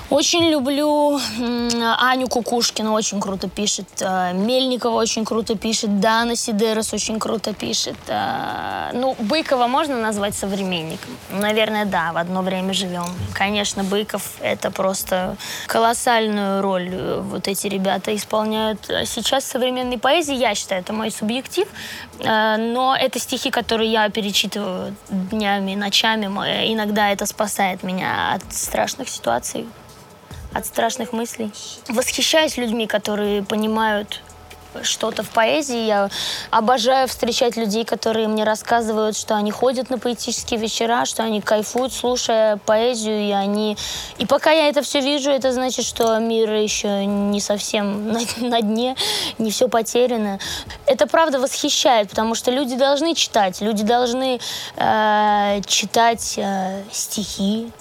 [0.09, 1.19] Очень люблю
[1.99, 3.87] Аню Кукушкину, очень круто пишет.
[4.33, 7.95] Мельникова очень круто пишет, Дана Сидерос очень круто пишет.
[8.09, 11.11] А, ну, Быкова можно назвать современником?
[11.31, 13.05] Наверное, да, в одно время живем.
[13.33, 18.85] Конечно, Быков— это просто колоссальную роль э, вот эти ребята исполняют.
[19.05, 21.67] Сейчас в современной поэзии, я считаю, это мой субъектив,
[22.19, 26.25] э, но это стихи, которые я перечитываю днями, ночами.
[26.73, 29.67] Иногда это спасает меня от страшных ситуаций,
[30.53, 31.51] от страшных мыслей.
[31.87, 34.21] Восхищаюсь людьми, которые понимают
[34.83, 35.85] что-то в поэзии.
[35.85, 36.09] Я
[36.49, 41.93] обожаю встречать людей, которые мне рассказывают, что они ходят на поэтические вечера, что они кайфуют,
[41.93, 43.77] слушая поэзию, и они...
[44.17, 48.61] И пока я это все вижу, это значит, что мир еще не совсем на, на
[48.61, 48.95] дне,
[49.37, 50.39] не все потеряно.
[50.85, 54.39] Это правда восхищает, потому что люди должны читать, люди должны
[54.77, 57.71] э, читать э, стихи,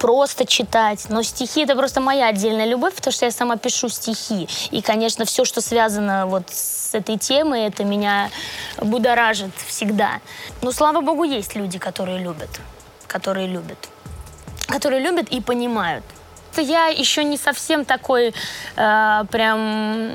[0.00, 1.06] просто читать.
[1.10, 4.48] Но стихи— это просто моя отдельная любовь, потому что я сама пишу стихи.
[4.72, 8.30] И, конечно, все, что связано вот с этой темой, это меня
[8.78, 10.20] будоражит всегда.
[10.62, 12.60] Но, слава богу, есть люди, которые любят.
[13.06, 13.78] Которые любят.
[14.66, 16.04] Которые любят и понимают.
[16.56, 18.34] Я еще не совсем такой
[18.76, 20.10] э, прям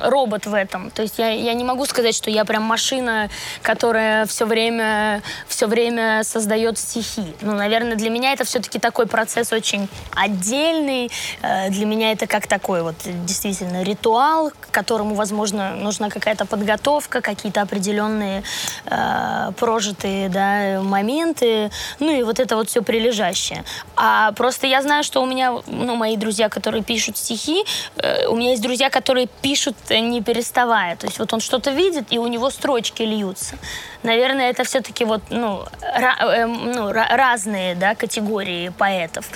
[0.00, 0.90] робот в этом.
[0.90, 3.28] То есть я, я не могу сказать, что я прям машина,
[3.62, 7.34] которая все время, все время создает стихи.
[7.40, 11.10] Ну, наверное, для меня это все-таки такой процесс очень отдельный.
[11.42, 17.20] Э, для меня это как такой вот действительно ритуал, к которому, возможно, нужна какая-то подготовка,
[17.20, 18.42] какие-то определенные
[18.86, 21.70] э, прожитые да, моменты.
[21.98, 23.64] Ну и вот это вот все прилежащее.
[23.96, 27.64] А просто я знаю, что у меня, ну, мои друзья, которые пишут стихи,
[27.96, 30.96] э, у меня есть друзья, которые пишут не переставая.
[30.96, 33.56] То есть вот он что-то видит, и у него строчки льются.
[34.02, 39.26] Наверное, это все-таки вот, ну, э, ну разные да, категории поэтов.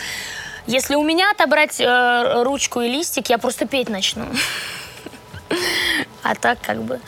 [0.67, 4.27] Если у меня отобрать э, ручку и листик, я просто петь начну.
[6.23, 7.01] А так как бы...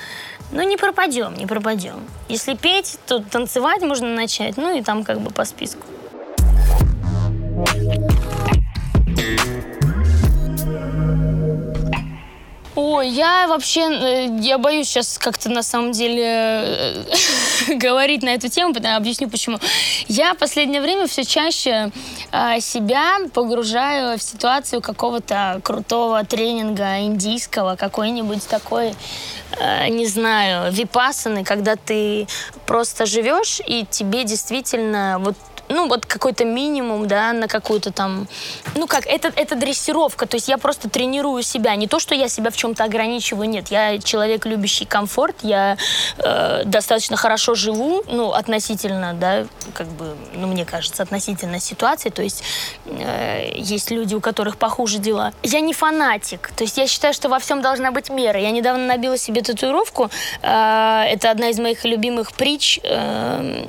[0.51, 2.07] Ну, не пропадем, не пропадем.
[2.29, 5.87] Если петь, то танцевать можно начать, ну и там как бы по списку.
[12.95, 17.05] Ой, я вообще, э, я боюсь сейчас как-то на самом деле э,
[17.75, 19.59] говорить на эту тему, потому, объясню почему.
[20.07, 21.91] Я в последнее время все чаще
[22.31, 28.95] э, себя погружаю в ситуацию какого-то крутого тренинга индийского, какой-нибудь такой,
[29.59, 32.29] э, не знаю, випасаны, когда ты
[32.65, 35.35] просто живешь, и тебе действительно вот
[35.69, 38.27] ну, вот какой-то минимум, да, на какую-то там...
[38.75, 41.75] Ну, как, это, это дрессировка, то есть я просто тренирую себя.
[41.77, 43.69] Не то, что я себя в чем-то ограничиваю, нет.
[43.69, 45.77] Я человек, любящий комфорт, я
[46.19, 52.23] э, достаточно хорошо живу, ну, относительно, да, как бы, ну, мне кажется, относительно ситуации, то
[52.23, 52.43] есть
[52.87, 55.33] э, есть люди, у которых похуже дела.
[55.43, 58.41] Я не фанатик, то есть я считаю, что во всем должна быть мера.
[58.41, 60.11] Я недавно набила себе татуировку,
[60.43, 63.65] э, это одна из моих любимых притч, э,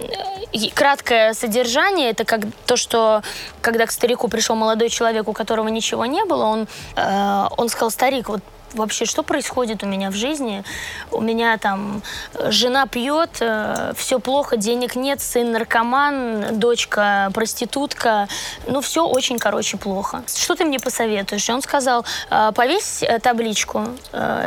[0.74, 3.22] краткое содержание, воспитание это как то, что
[3.62, 7.92] когда к старику пришел молодой человек, у которого ничего не было, он, э, он сказал,
[7.92, 8.42] старик, вот
[8.76, 10.64] вообще, что происходит у меня в жизни.
[11.12, 12.02] У меня там
[12.34, 18.28] э, жена пьет, э, все плохо, денег нет, сын наркоман, дочка проститутка.
[18.68, 20.24] Ну, все очень, короче, плохо.
[20.28, 21.50] Что ты мне посоветуешь?
[21.50, 23.86] И он сказал, «Э, повесь табличку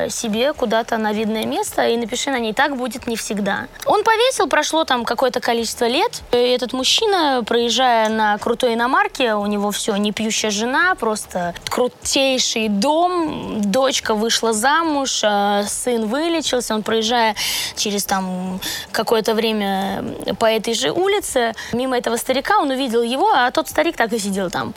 [0.08, 3.66] себе куда-то на видное место и напиши на ней «так будет не всегда».
[3.86, 6.22] Он повесил, прошло там какое-то количество лет.
[6.32, 12.68] И этот мужчина, проезжая на крутой иномарке, у него все, не пьющая жена, просто крутейший
[12.68, 17.34] дом, дочка вышла замуж, а сын вылечился, он проезжая
[17.76, 18.60] через там
[18.92, 20.04] какое-то время
[20.38, 24.18] по этой же улице, мимо этого старика он увидел его, а тот старик так и
[24.18, 24.74] сидел там.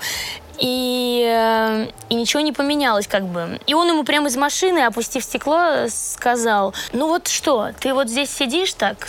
[0.58, 3.60] И, э, и ничего не поменялось как бы.
[3.66, 8.30] И он ему прямо из машины, опустив стекло, сказал, ну вот что, ты вот здесь
[8.30, 9.08] сидишь так,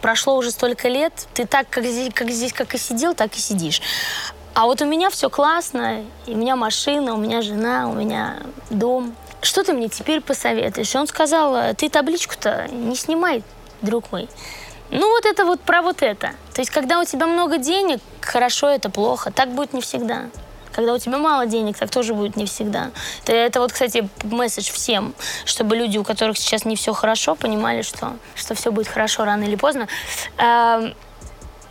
[0.00, 3.40] прошло уже столько лет, ты так, как здесь, как здесь, как и сидел, так и
[3.40, 3.80] сидишь.
[4.54, 8.36] А вот у меня все классно, и у меня машина, у меня жена, у меня
[8.68, 9.14] дом.
[9.42, 10.94] Что ты мне теперь посоветуешь?
[10.94, 13.42] Он сказал, ты табличку-то не снимай,
[13.82, 14.28] друг мой.
[14.90, 16.32] Ну вот это вот про вот это.
[16.54, 19.32] То есть когда у тебя много денег, хорошо это плохо.
[19.32, 20.26] Так будет не всегда.
[20.72, 22.90] Когда у тебя мало денег, так тоже будет не всегда.
[23.22, 27.82] Это, это вот, кстати, месседж всем, чтобы люди, у которых сейчас не все хорошо, понимали,
[27.82, 29.88] что, что все будет хорошо рано или поздно.
[30.38, 30.92] Э,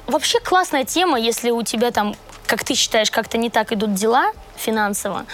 [0.08, 4.32] вообще классная тема, если у тебя там, как ты считаешь, как-то не так идут дела
[4.56, 5.26] финансово,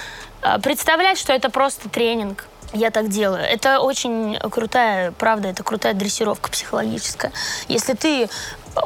[0.64, 3.44] представлять, что это просто тренинг, я так делаю.
[3.44, 7.32] Это очень крутая, правда, это крутая дрессировка психологическая.
[7.68, 8.30] Если ты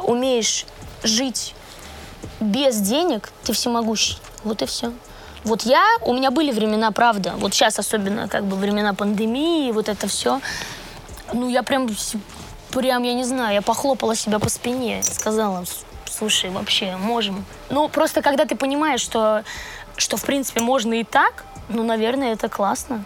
[0.04, 0.66] умеешь
[1.02, 1.54] жить
[2.40, 4.18] без денег, ты всемогущий.
[4.44, 4.92] Вот и все.
[5.44, 9.88] Вот я, у меня были времена, правда, вот сейчас особенно как бы времена пандемии, вот
[9.88, 10.40] это все.
[11.32, 11.88] Ну, я прям,
[12.70, 15.64] прям, я не знаю, я похлопала себя по спине, сказала,
[16.08, 17.44] слушай, вообще, можем.
[17.70, 19.42] Ну, просто когда ты понимаешь, что,
[19.96, 23.04] что в принципе можно и так, ну, наверное, это классно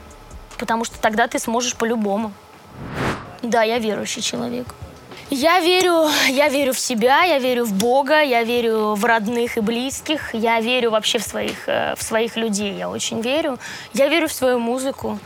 [0.56, 2.32] потому что тогда ты сможешь по-любому.
[3.42, 4.66] Да, я верующий человек.
[5.28, 9.60] Я верю, я верю в себя, я верю в Бога, я верю в родных и
[9.60, 13.58] близких, я верю вообще в своих, э, в своих людей, я очень верю.
[13.92, 15.18] Я верю в свою музыку,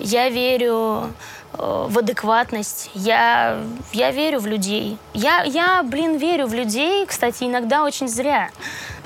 [0.00, 1.08] я верю
[1.52, 3.58] э, в адекватность, я,
[3.92, 4.98] я верю в людей.
[5.12, 8.50] Я, я, блин, верю в людей, кстати, иногда очень зря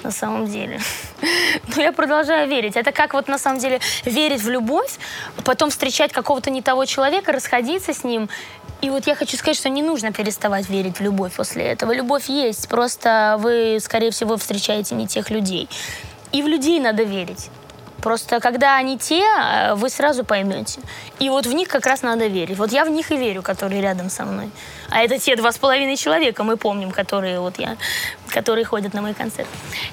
[0.04, 0.80] на самом деле.
[1.76, 2.76] Но я продолжаю верить.
[2.76, 4.98] Это как вот на самом деле верить в любовь,
[5.44, 8.28] потом встречать какого-то не того человека, расходиться с ним.
[8.80, 11.92] И вот я хочу сказать, что не нужно переставать верить в любовь после этого.
[11.92, 15.68] Любовь есть, просто вы, скорее всего, встречаете не тех людей.
[16.30, 17.50] И в людей надо верить.
[18.00, 20.80] Просто когда они те, э, вы сразу поймете.
[21.18, 22.56] И вот в них как раз надо верить.
[22.56, 24.50] Вот я в них и верю, которые рядом со мной.
[24.88, 27.76] А это те два с половиной человека, мы помним, которые вот я,
[28.28, 29.48] которые ходят на мой концерт.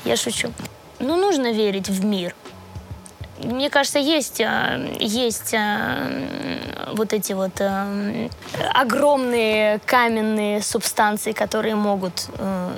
[0.06, 0.52] Я шучу.
[1.00, 2.36] Ну, нужно верить в мир.
[3.44, 7.60] Мне кажется, есть, э, есть э, вот эти вот
[8.74, 12.28] огромные каменные субстанции, которые могут,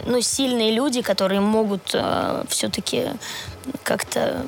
[0.06, 1.96] ну, сильные люди, которые могут
[2.50, 3.10] все-таки
[3.84, 4.46] как-то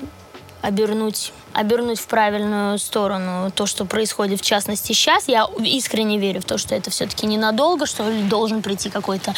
[0.62, 5.28] обернуть, обернуть в правильную сторону то, что происходит в частности сейчас.
[5.28, 9.34] Я искренне верю в то, что это все-таки ненадолго, что должен прийти какой-то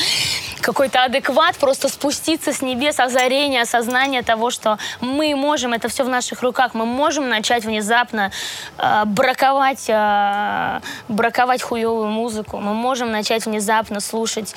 [0.62, 6.10] какой-то адекват, просто спуститься с небес, озарение, осознание того, что мы можем, это все в
[6.10, 8.32] наших руках, мы можем начать внезапно
[8.78, 14.54] э, браковать, э, браковать хуевую музыку, мы можем начать внезапно слушать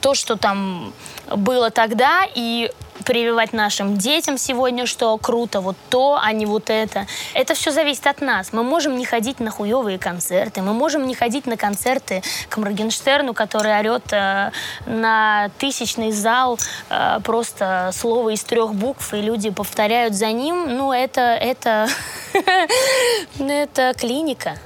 [0.00, 0.92] то, что там
[1.34, 2.70] было тогда, и
[3.04, 7.06] прививать нашим детям сегодня, что круто, вот то, а не вот это.
[7.34, 8.52] Это все зависит от нас.
[8.52, 13.34] Мы можем не ходить на хуевые концерты, мы можем не ходить на концерты к Моргенштерну,
[13.34, 14.50] который орет э,
[14.86, 16.58] на тысячный зал
[16.90, 20.76] э, просто слово из трех букв, и люди повторяют за ним.
[20.76, 21.88] Ну, это, это,
[23.38, 24.58] это клиника.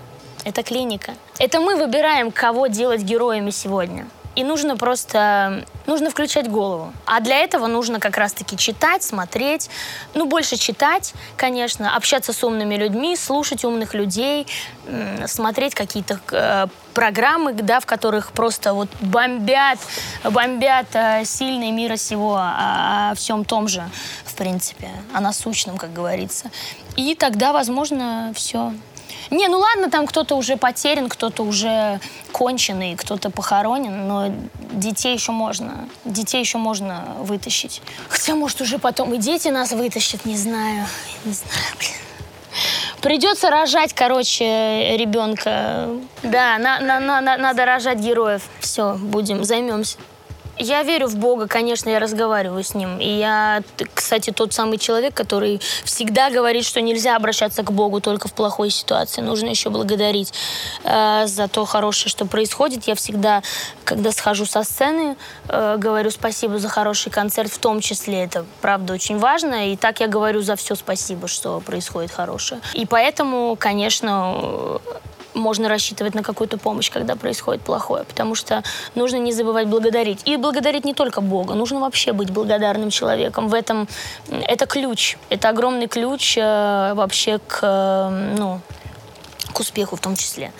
[0.44, 1.14] Это клиника.
[1.38, 4.06] Это мы выбираем, кого делать героями сегодня.
[4.38, 6.92] И нужно просто, нужно включать голову.
[7.06, 9.68] А для этого нужно как раз-таки читать, смотреть.
[10.14, 14.46] Ну, больше читать, конечно, общаться с умными людьми, слушать умных людей,
[15.26, 19.80] смотреть какие-то э, программы, да, в которых просто вот бомбят,
[20.22, 23.82] бомбят э, сильные мира сего о, о всем том же,
[24.24, 26.48] в принципе, о насущном, как говорится.
[26.94, 28.72] И тогда, возможно, все
[29.30, 32.00] не, ну ладно, там кто-то уже потерян, кто-то уже
[32.32, 34.32] конченый, кто-то похоронен, но
[34.72, 37.82] детей еще можно, детей еще можно вытащить.
[38.08, 40.86] Хотя, может, уже потом и дети нас вытащат, не знаю,
[41.24, 41.90] не знаю, блин.
[43.00, 45.88] Придется рожать, короче, ребенка.
[46.22, 48.42] Да, на, на, на, надо рожать героев.
[48.60, 49.98] Все, будем, займемся.
[50.58, 52.98] Я верю в Бога, конечно, я разговариваю с Ним.
[52.98, 53.62] И я,
[53.94, 58.70] кстати, тот самый человек, который всегда говорит, что нельзя обращаться к Богу только в плохой
[58.70, 59.20] ситуации.
[59.20, 60.32] Нужно еще благодарить
[60.84, 62.88] э, за то хорошее, что происходит.
[62.88, 63.42] Я всегда,
[63.84, 65.16] когда схожу со сцены,
[65.48, 68.24] э, говорю спасибо за хороший концерт, в том числе.
[68.24, 69.72] Это, правда, очень важно.
[69.72, 72.60] И так я говорю за все спасибо, что происходит хорошее.
[72.74, 74.80] И поэтому, конечно,
[75.38, 78.62] можно рассчитывать на какую-то помощь, когда происходит плохое, потому что
[78.94, 80.20] нужно не забывать благодарить.
[80.24, 83.48] И благодарить не только Бога, нужно вообще быть благодарным человеком.
[83.48, 83.88] В этом
[84.28, 88.60] это ключ, это огромный ключ э, вообще к, э, ну,
[89.52, 90.52] к успеху в том числе.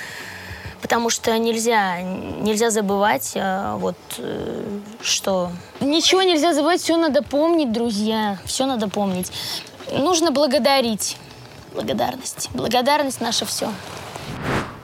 [0.81, 5.51] Потому что нельзя, нельзя забывать, э, вот, э, что...
[5.81, 9.33] Ничего нельзя забывать, все надо помнить, друзья, все надо помнить.
[9.93, 11.17] Нужно благодарить.
[11.75, 12.49] Благодарность.
[12.55, 13.71] Благодарность наше все.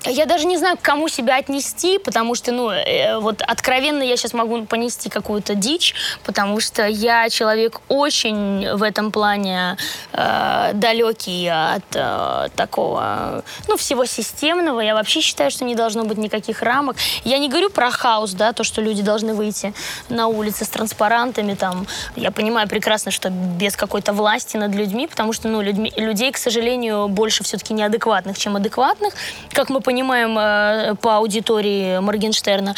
[0.07, 4.19] Я даже не знаю, к кому себя отнести, потому что, ну, э, вот откровенно я
[4.19, 5.95] сейчас могу понести какую-то дичь,
[6.25, 9.79] потому что я человек очень в этом плане
[10.13, 14.81] э, далекий от э, такого, ну, всего системного.
[14.81, 16.97] Я вообще считаю, что не должно быть никаких рамок.
[17.25, 19.73] Я не говорю про хаос, да, то, что люди должны выйти
[20.11, 21.87] на улицы с транспарантами, там.
[22.15, 26.37] Я понимаю прекрасно, что без какой-то власти над людьми, потому что, ну, людьми, людей, к
[26.37, 29.15] сожалению, больше все-таки неадекватных, чем адекватных,
[29.51, 32.75] как мы понимаем понимаем э, по аудитории Моргенштерна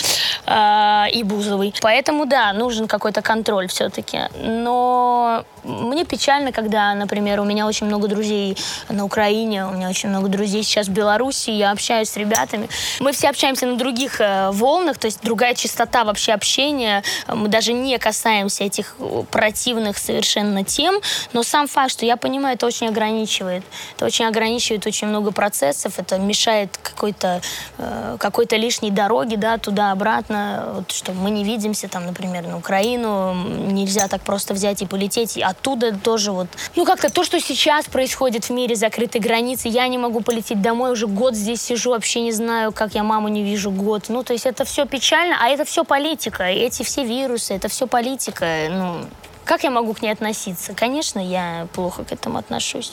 [0.46, 1.72] э, и Бузовой.
[1.80, 4.18] Поэтому, да, нужен какой-то контроль все-таки.
[4.38, 8.56] Но мне печально, когда, например, у меня очень много друзей
[8.88, 12.68] на Украине, у меня очень много друзей сейчас в Беларуси, я общаюсь с ребятами.
[13.00, 17.02] Мы все общаемся на других э, волнах, то есть другая частота вообще общения.
[17.28, 18.96] Мы даже не касаемся этих
[19.30, 21.00] противных совершенно тем,
[21.32, 23.64] но сам факт, что я понимаю, это очень ограничивает.
[23.96, 27.40] Это очень ограничивает очень много процессов, это мешает какой какой-то
[27.78, 33.34] э, какой-то лишней дороги, да, туда-обратно, вот, что мы не видимся, там, например, на Украину,
[33.34, 37.86] нельзя так просто взять и полететь, и оттуда тоже вот, ну, как-то то, что сейчас
[37.86, 42.20] происходит в мире, закрытой границы, я не могу полететь домой, уже год здесь сижу, вообще
[42.22, 45.48] не знаю, как я маму не вижу год, ну, то есть это все печально, а
[45.48, 49.06] это все политика, эти все вирусы, это все политика, ну,
[49.44, 50.74] как я могу к ней относиться?
[50.74, 52.92] Конечно, я плохо к этому отношусь.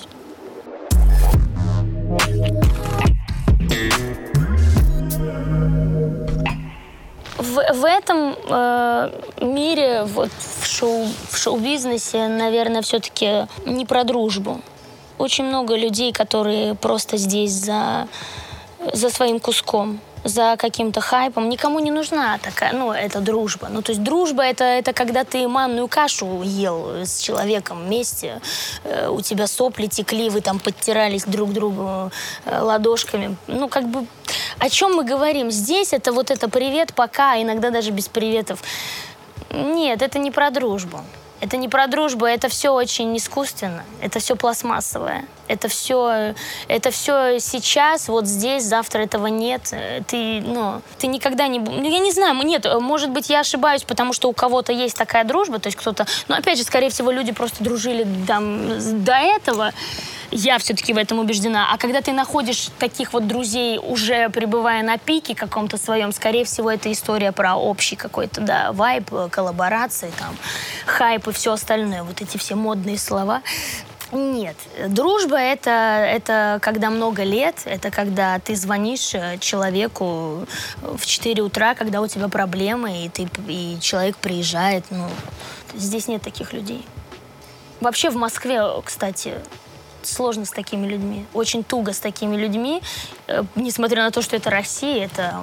[7.37, 9.11] В, в этом э,
[9.41, 10.31] мире, вот
[10.83, 14.59] шоу, в шоу-бизнесе, наверное, все-таки не про дружбу.
[15.17, 18.07] Очень много людей, которые просто здесь за,
[18.93, 21.49] за своим куском за каким-то хайпом.
[21.49, 23.67] Никому не нужна такая, ну, это дружба.
[23.69, 28.39] Ну, то есть дружба это, это когда ты манную кашу ел с человеком вместе,
[28.85, 32.09] э, у тебя сопли текли, вы там подтирались друг другу
[32.45, 33.35] э, ладошками.
[33.47, 34.05] Ну, как бы,
[34.59, 35.51] о чем мы говорим?
[35.51, 38.63] Здесь это вот это привет, пока, иногда даже без приветов.
[39.53, 40.99] Нет, это не про дружбу.
[41.43, 45.25] Это не про дружбу, это все очень искусственно, это все пластмассовое.
[45.49, 46.35] Это все,
[46.69, 49.73] это все сейчас, вот здесь, завтра этого нет.
[50.07, 51.59] Ты, ну, ты никогда не...
[51.59, 55.25] Ну, я не знаю, нет, может быть, я ошибаюсь, потому что у кого-то есть такая
[55.25, 56.07] дружба, то есть кто-то...
[56.29, 59.73] Но, опять же, скорее всего, люди просто дружили там до этого.
[60.35, 61.71] Я все-таки в этом убеждена.
[61.71, 66.71] А когда ты находишь таких вот друзей, уже пребывая на пике каком-то своем, скорее всего,
[66.71, 70.35] это история про общий какой-то, да, вайб, коллаборации, там,
[70.87, 72.01] хайп и все остальное.
[72.01, 73.43] Вот эти все модные слова.
[74.11, 74.55] Нет,
[74.87, 80.47] дружба это, это когда много лет, это когда ты звонишь э, человеку
[80.81, 84.85] в 4 утра, когда у тебя проблемы, и, ты, и человек приезжает.
[84.89, 85.07] Ну,
[85.75, 86.83] здесь нет таких людей.
[87.81, 89.33] Вообще в Москве, кстати,
[90.07, 92.81] сложно с такими людьми, очень туго с такими людьми,
[93.27, 95.41] э, несмотря на то, что это Россия, это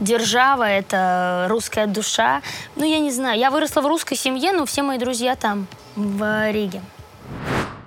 [0.00, 2.42] держава, это русская душа.
[2.76, 6.50] Ну, я не знаю, я выросла в русской семье, но все мои друзья там, в
[6.50, 6.82] Риге.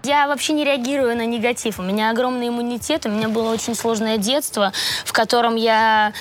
[0.03, 1.80] Я вообще не реагирую на негатив.
[1.80, 3.05] У меня огромный иммунитет.
[3.05, 4.74] У меня было очень сложное детство,
[5.05, 6.11] в котором я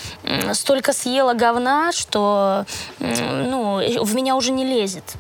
[0.53, 2.65] столько съела говна, что
[3.01, 5.17] ну, в меня уже не лезет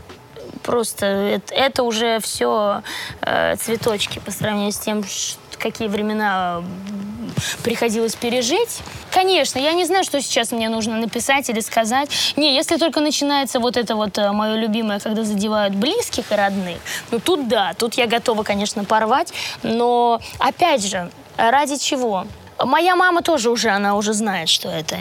[0.62, 2.82] просто это, это уже все
[3.20, 5.04] э, цветочки по сравнению с тем,
[5.58, 6.62] какие времена
[7.62, 8.80] приходилось пережить.
[9.12, 12.10] Конечно, я не знаю, что сейчас мне нужно написать или сказать.
[12.36, 16.78] Не, если только начинается вот это вот э, мое любимое, когда задевают близких и родных,
[17.10, 19.32] ну тут да, тут я готова, конечно, порвать.
[19.62, 22.26] Но, опять же, ради чего?
[22.58, 24.96] Моя мама тоже уже, она уже знает, что это,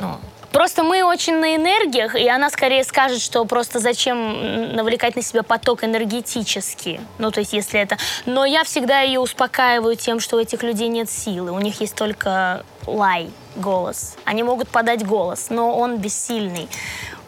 [0.00, 0.18] ну,
[0.52, 5.42] Просто мы очень на энергиях, и она скорее скажет, что просто зачем навлекать на себя
[5.42, 7.00] поток энергетический.
[7.18, 7.96] Ну, то есть, если это...
[8.26, 11.52] Но я всегда ее успокаиваю тем, что у этих людей нет силы.
[11.52, 14.16] У них есть только лай, голос.
[14.24, 16.68] Они могут подать голос, но он бессильный.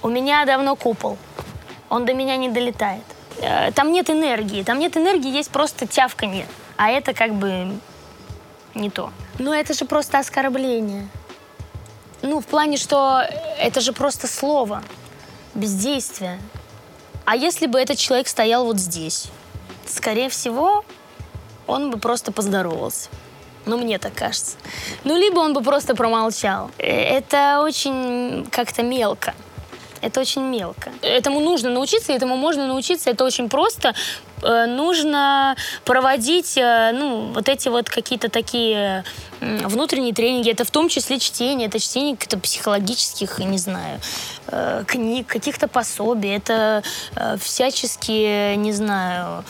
[0.02, 1.16] У меня давно купол.
[1.88, 3.04] Он до меня не долетает.
[3.40, 4.64] Э, там нет энергии.
[4.64, 6.46] Там нет энергии, есть просто тявканье.
[6.76, 7.78] А это как бы
[8.74, 9.10] не то.
[9.38, 11.08] Но это же просто оскорбление.
[12.22, 13.22] Ну, в плане, что
[13.58, 14.82] это же просто слово,
[15.54, 16.40] бездействие.
[17.24, 19.28] А если бы этот человек стоял вот здесь,
[19.86, 20.84] скорее всего,
[21.66, 23.08] он бы просто поздоровался.
[23.66, 24.56] Ну, мне так кажется.
[25.04, 26.70] Ну, либо он бы просто промолчал.
[26.78, 29.34] Э, это очень как-то мелко.
[30.00, 30.90] Это очень мелко.
[31.00, 33.10] Этому нужно научиться, этому можно научиться.
[33.10, 33.94] Это очень просто.
[34.42, 39.04] Э, нужно проводить, э, ну, вот эти вот какие-то такие
[39.40, 40.50] внутренние тренинги.
[40.50, 41.68] Это в том числе чтение.
[41.68, 44.00] Это чтение каких-то психологических, не знаю,
[44.48, 46.36] э, книг, каких-то пособий.
[46.36, 46.82] Это
[47.40, 49.44] всяческие, не знаю,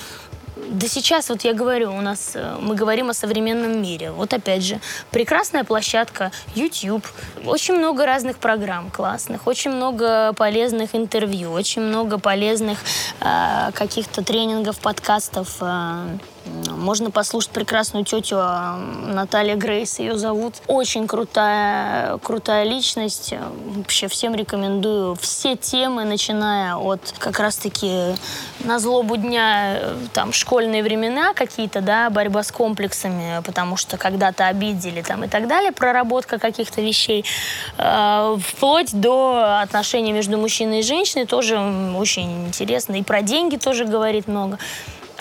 [0.68, 4.10] да сейчас вот я говорю, у нас э, мы говорим о современном мире.
[4.10, 7.06] Вот опять же, прекрасная площадка YouTube,
[7.44, 12.78] очень много разных программ классных, очень много полезных интервью, очень много полезных
[13.20, 15.56] э, каких-то тренингов, подкастов.
[15.60, 16.18] Э,
[16.82, 20.54] можно послушать прекрасную тетю а, Наталья Грейс, ее зовут.
[20.66, 23.34] Очень крутая, крутая личность.
[23.66, 25.14] Вообще всем рекомендую.
[25.14, 28.14] Все темы, начиная от как раз-таки
[28.60, 29.78] на злобу дня,
[30.12, 35.46] там, школьные времена какие-то, да, борьба с комплексами, потому что когда-то обидели там и так
[35.46, 37.24] далее, проработка каких-то вещей,
[37.78, 41.58] э, вплоть до отношений между мужчиной и женщиной тоже
[41.96, 42.94] очень интересно.
[42.94, 44.58] И про деньги тоже говорит много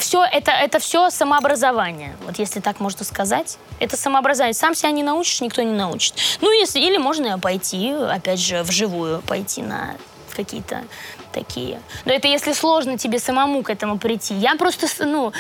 [0.02, 3.58] все это, это все самообразование, вот если так можно сказать.
[3.80, 4.54] Это самообразование.
[4.54, 6.16] Сам себя не научишь, никто не научит.
[6.42, 9.96] Ну, если, или можно пойти, опять же, вживую, пойти на
[10.36, 10.84] какие-то
[11.32, 11.82] такие.
[12.06, 14.34] Но это если сложно тебе самому к этому прийти.
[14.36, 15.32] Я просто, ну,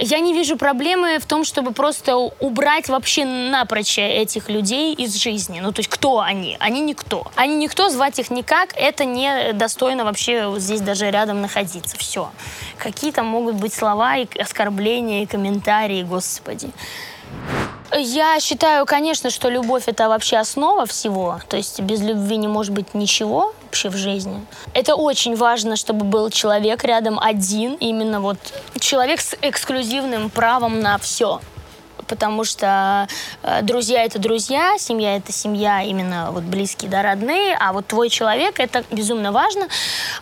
[0.00, 5.60] я не вижу проблемы в том, чтобы просто убрать вообще напрочь этих людей из жизни.
[5.60, 6.56] Ну, то есть кто они?
[6.60, 7.26] Они никто.
[7.36, 8.70] Они никто, звать их никак.
[8.74, 11.96] Это не достойно вообще здесь даже рядом находиться.
[11.98, 12.30] Все.
[12.76, 16.70] Какие там могут быть слова и оскорбления, и комментарии, господи.
[17.96, 21.40] Я считаю, конечно, что любовь это вообще основа всего.
[21.48, 24.44] То есть без любви не может быть ничего вообще в жизни.
[24.74, 28.38] Это очень важно, чтобы был человек рядом один, именно вот
[28.78, 31.40] человек с эксклюзивным правом на все
[32.08, 33.06] потому что
[33.42, 38.08] э, друзья это друзья, семья это семья, именно вот близкие, да, родные, а вот твой
[38.08, 39.68] человек это безумно важно,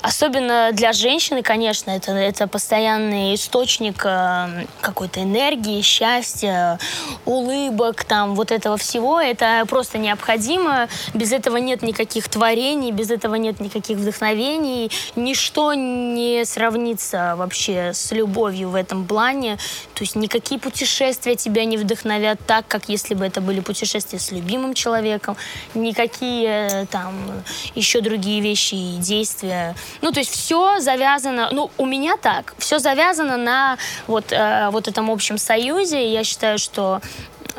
[0.03, 6.79] особенно для женщины, конечно, это, это постоянный источник э, какой-то энергии, счастья,
[7.25, 13.37] улыбок, там, вот этого всего, это просто необходимо, без этого нет никаких творений, без этого
[13.37, 19.59] нет никаких вдохновений, ничто не сравнится вообще с любовью в этом плане,
[19.95, 24.33] то есть никакие путешествия тебя не вдохновят так, как если бы это были путешествия с
[24.33, 25.37] любимым человеком,
[25.75, 27.15] никакие э, там
[27.75, 29.75] еще другие вещи и действия.
[30.03, 34.89] Ну, то есть все завязано, ну, у меня так, все завязано на вот, э, вот
[34.89, 36.13] этом общем союзе.
[36.13, 37.01] Я считаю, что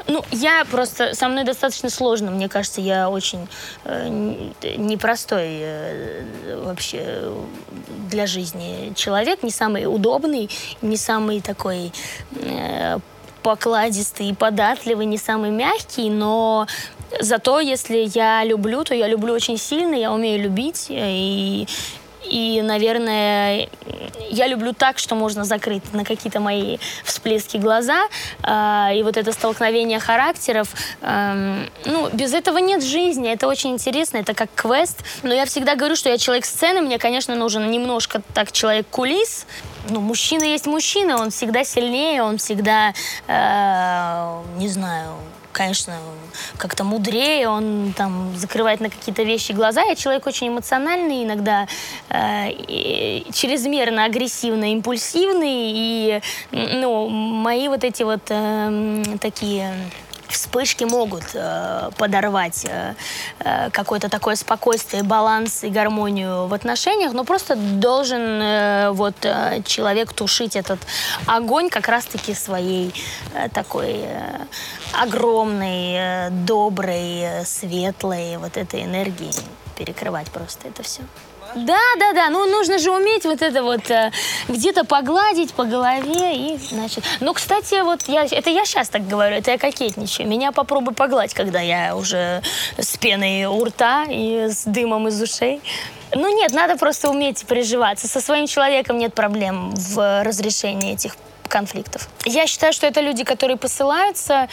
[0.08, 3.48] ну, я просто, со мной достаточно сложно, мне кажется, я очень
[3.84, 4.08] э,
[4.78, 7.32] непростой э, вообще
[8.10, 10.50] для жизни человек, не самый удобный,
[10.82, 11.92] не самый такой
[12.36, 13.00] э,
[13.44, 16.68] покладистый и податливый, не самый мягкий, но
[17.20, 21.68] зато если я люблю, то я люблю очень сильно, я умею любить, и
[22.30, 23.70] и, наверное,
[24.30, 28.04] я люблю так, что можно закрыть на какие-то мои всплески глаза.
[28.44, 30.70] Э, и вот это столкновение характеров,
[31.02, 33.32] э, ну, без этого нет жизни.
[33.32, 35.04] Это очень интересно, это как квест.
[35.24, 39.46] Но я всегда говорю, что я человек сцены, мне, конечно, нужен немножко так человек кулис,
[39.90, 42.94] ну, мужчина есть мужчина, он всегда сильнее, он всегда,
[43.28, 45.16] э, не знаю,
[45.52, 45.96] конечно,
[46.58, 49.82] как-то мудрее, он там закрывает на какие-то вещи глаза.
[49.82, 51.68] Я человек очень эмоциональный, иногда
[52.10, 52.52] э,
[53.34, 56.22] чрезмерно агрессивно импульсивный, и,
[56.52, 59.74] ну, мои вот эти вот э, такие
[60.30, 62.94] вспышки могут э, подорвать э,
[63.40, 69.62] э, какое-то такое спокойствие, баланс и гармонию в отношениях, но просто должен э, вот э,
[69.66, 70.80] человек тушить этот
[71.26, 72.94] огонь как раз-таки своей
[73.34, 74.46] э, такой э,
[74.94, 79.34] огромной, э, доброй, э, светлой вот этой энергией
[79.78, 81.02] перекрывать просто это все.
[81.56, 82.30] Да, да, да.
[82.30, 84.12] Ну, нужно же уметь вот это вот э,
[84.48, 87.04] где-то погладить по голове и, значит...
[87.20, 88.26] Ну, кстати, вот я...
[88.26, 90.28] Это я сейчас так говорю, это я кокетничаю.
[90.28, 92.42] Меня попробуй погладь, когда я уже
[92.78, 95.62] с пеной у рта и с дымом из ушей.
[96.14, 98.08] Ну, нет, надо просто уметь приживаться.
[98.08, 101.16] Со своим человеком нет проблем в разрешении этих
[101.48, 102.10] конфликтов.
[102.26, 104.48] Я считаю, что это люди, которые посылаются,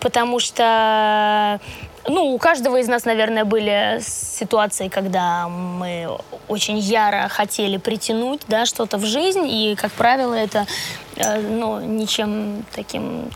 [0.00, 1.60] потому что
[2.06, 6.08] ну, у каждого из нас, наверное, были ситуации, когда мы
[6.48, 10.66] очень яро хотели притянуть, да, что-то в жизнь, и, как правило, это,
[11.16, 13.30] э, ну, ничем таким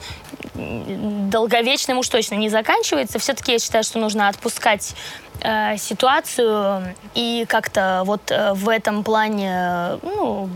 [0.54, 3.18] долговечным уж точно не заканчивается.
[3.18, 4.94] Все-таки я считаю, что нужно отпускать
[5.40, 10.48] э, ситуацию и как-то вот э, в этом плане, ну,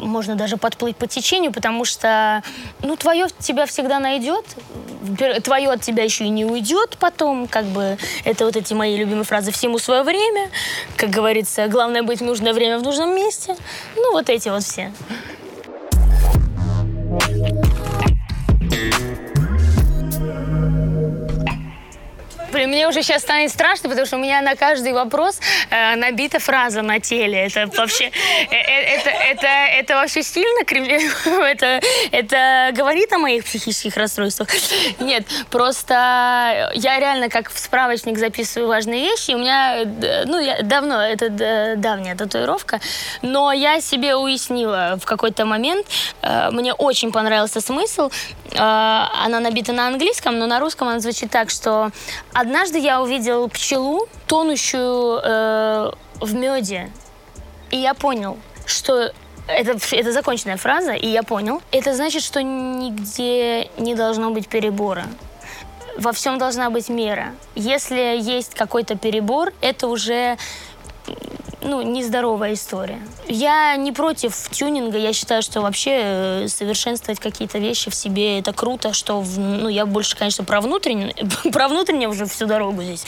[0.00, 2.42] можно даже подплыть по течению, потому что,
[2.82, 4.44] ну, твое тебя всегда найдет,
[5.44, 9.24] твое от тебя еще и не уйдет потом, как бы, это вот эти мои любимые
[9.24, 10.50] фразы «всему свое время»,
[10.96, 13.56] как говорится, главное быть в нужное время в нужном месте,
[13.96, 14.92] ну, вот эти вот все.
[18.82, 19.31] Peace.
[22.52, 25.40] Мне уже сейчас станет страшно, потому что у меня на каждый вопрос
[25.70, 27.46] э, набита фраза на теле.
[27.46, 30.62] Это вообще, э, э, это, это, это вообще сильно
[31.46, 31.80] это,
[32.10, 34.48] это говорит о моих психических расстройствах?
[35.00, 39.32] Нет, просто я реально как в справочник записываю важные вещи.
[39.32, 42.80] У меня, э, ну, я давно, это давняя татуировка,
[43.22, 45.86] но я себе уяснила в какой-то момент,
[46.22, 48.10] э, мне очень понравился смысл,
[48.50, 51.90] э, она набита на английском, но на русском она звучит так, что
[52.42, 56.90] однажды я увидел пчелу, тонущую э, в меде,
[57.70, 58.36] и я понял,
[58.66, 59.12] что
[59.46, 61.62] это, это законченная фраза, и я понял.
[61.70, 65.04] Это значит, что нигде не должно быть перебора.
[65.98, 67.32] Во всем должна быть мера.
[67.54, 70.36] Если есть какой-то перебор, это уже
[71.62, 72.98] ну, нездоровая история.
[73.28, 78.52] Я не против тюнинга, я считаю, что вообще э, совершенствовать какие-то вещи в себе это
[78.52, 81.14] круто, что, в, ну, я больше, конечно, про внутреннее,
[81.52, 83.04] про внутреннее уже всю дорогу здесь.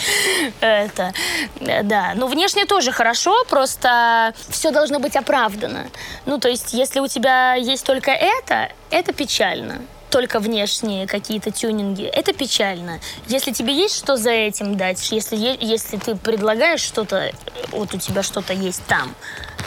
[0.60, 1.12] Это,
[1.60, 2.12] э, да.
[2.16, 5.86] Но внешне тоже хорошо, просто все должно быть оправдано.
[6.26, 9.80] Ну, то есть, если у тебя есть только это, это печально
[10.14, 13.00] только внешние какие-то тюнинги, это печально.
[13.26, 17.32] Если тебе есть что за этим дать, если, если ты предлагаешь что-то,
[17.72, 19.12] вот у тебя что-то есть там,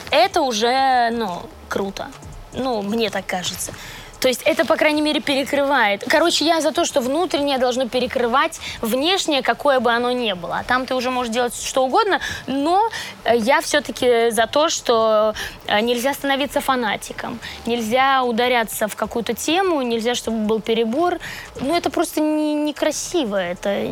[0.09, 2.07] это уже, ну, круто.
[2.53, 3.73] Ну, мне так кажется.
[4.19, 6.03] То есть это, по крайней мере, перекрывает.
[6.07, 10.63] Короче, я за то, что внутреннее должно перекрывать внешнее, какое бы оно ни было.
[10.67, 12.89] Там ты уже можешь делать что угодно, но
[13.23, 15.33] э, я все-таки за то, что
[15.67, 21.19] э, нельзя становиться фанатиком, нельзя ударяться в какую-то тему, нельзя, чтобы был перебор.
[21.61, 23.87] Ну, это просто не, некрасиво, это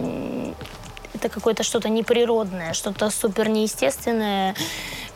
[1.16, 4.54] это какое-то что-то неприродное, что-то супер неестественное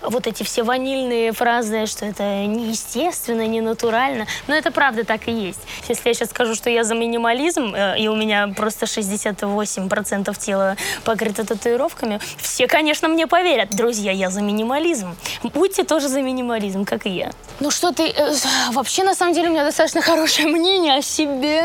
[0.01, 4.25] вот эти все ванильные фразы, что это неестественно, не натурально.
[4.47, 5.59] Но это правда так и есть.
[5.87, 10.77] Если я сейчас скажу, что я за минимализм, э, и у меня просто 68% тела
[11.03, 13.69] покрыто татуировками, все, конечно, мне поверят.
[13.71, 15.15] Друзья, я за минимализм.
[15.43, 17.31] Будьте тоже за минимализм, как и я.
[17.59, 18.09] Ну что ты...
[18.09, 18.33] Э,
[18.71, 21.63] вообще, на самом деле, у меня достаточно хорошее мнение о себе.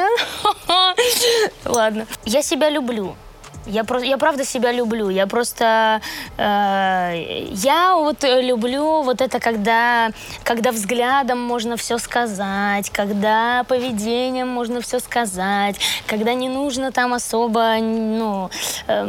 [1.65, 2.07] Ладно.
[2.25, 3.17] Я себя люблю.
[3.67, 5.09] Я, просто, я правда себя люблю.
[5.11, 6.01] Я просто...
[6.37, 10.11] Э, я вот люблю вот это, когда,
[10.43, 17.77] когда взглядом можно все сказать, когда поведением можно все сказать, когда не нужно там особо,
[17.81, 18.51] ну,
[18.87, 19.05] э,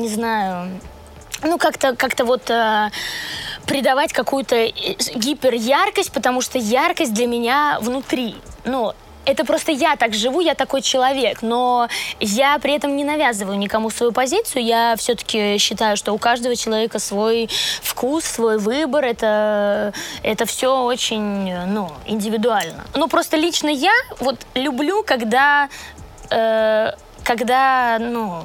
[0.00, 0.80] не знаю...
[1.42, 2.50] Ну, как-то как вот...
[2.50, 2.90] Э,
[3.70, 4.70] придавать какую-то э,
[5.14, 8.34] гиперяркость, потому что яркость для меня внутри.
[8.64, 8.92] Ну,
[9.30, 13.90] это просто я так живу, я такой человек, но я при этом не навязываю никому
[13.90, 14.64] свою позицию.
[14.64, 17.48] Я все-таки считаю, что у каждого человека свой
[17.82, 19.04] вкус, свой выбор.
[19.04, 22.84] Это, это все очень ну, индивидуально.
[22.94, 25.68] Но просто лично я вот люблю, когда,
[26.30, 26.92] э,
[27.24, 28.44] когда ну,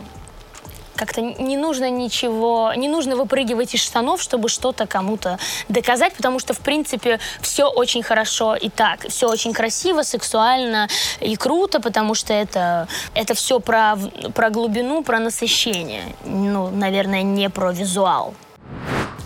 [0.96, 5.38] как-то не нужно ничего, не нужно выпрыгивать из штанов, чтобы что-то кому-то
[5.70, 9.08] доказать, потому что, в принципе, все очень хорошо и так.
[9.10, 10.88] Все очень красиво, сексуально
[11.20, 13.98] и круто, потому что это, это все про,
[14.34, 16.04] про глубину, про насыщение.
[16.26, 18.34] Ну, наверное, не про визуал.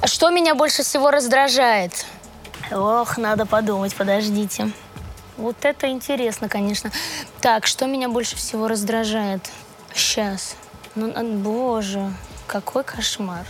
[0.05, 2.05] Что меня больше всего раздражает?
[2.72, 4.72] Ох, надо подумать, подождите.
[5.38, 6.91] Вот это интересно, конечно.
[7.41, 9.49] Так, что меня больше всего раздражает?
[9.93, 10.55] Сейчас.
[11.00, 12.12] Ну, боже,
[12.47, 13.45] какой кошмар.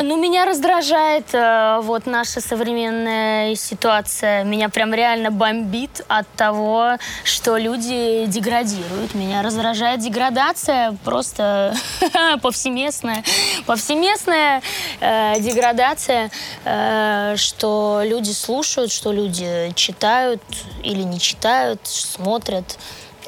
[0.00, 4.42] Ну, меня раздражает э, вот наша современная ситуация.
[4.42, 9.14] Меня прям реально бомбит от того, что люди деградируют.
[9.14, 11.74] Меня раздражает деградация просто
[12.42, 13.22] повсеместная.
[13.66, 14.62] Повсеместная
[15.00, 16.30] э, деградация,
[16.64, 20.42] э, что люди слушают, что люди читают
[20.82, 22.78] или не читают, смотрят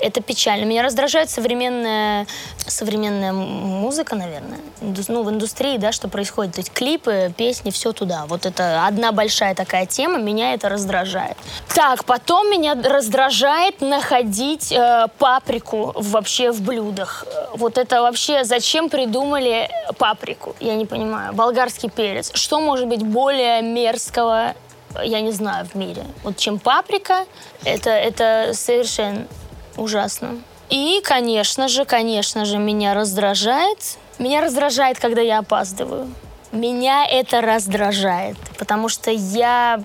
[0.01, 0.65] это печально.
[0.65, 2.27] Меня раздражает современная,
[2.67, 4.59] современная музыка, наверное.
[5.09, 6.55] Ну, в индустрии, да, что происходит.
[6.55, 8.25] То есть клипы, песни, все туда.
[8.27, 11.37] Вот это одна большая такая тема, меня это раздражает.
[11.75, 17.27] Так, потом меня раздражает находить э, паприку вообще в блюдах.
[17.55, 19.69] Вот это вообще зачем придумали
[19.99, 20.55] паприку?
[20.61, 21.33] Я не понимаю.
[21.33, 22.33] Болгарский перец.
[22.35, 24.55] Что может быть более мерзкого
[25.03, 26.05] я не знаю, в мире.
[26.23, 27.25] Вот чем паприка,
[27.65, 29.27] это, это совершенно
[29.77, 30.39] ужасно.
[30.71, 33.99] И, конечно же, конечно же, меня раздражает.
[34.19, 36.09] Меня раздражает, когда я опаздываю.
[36.53, 39.83] Меня это раздражает, потому что я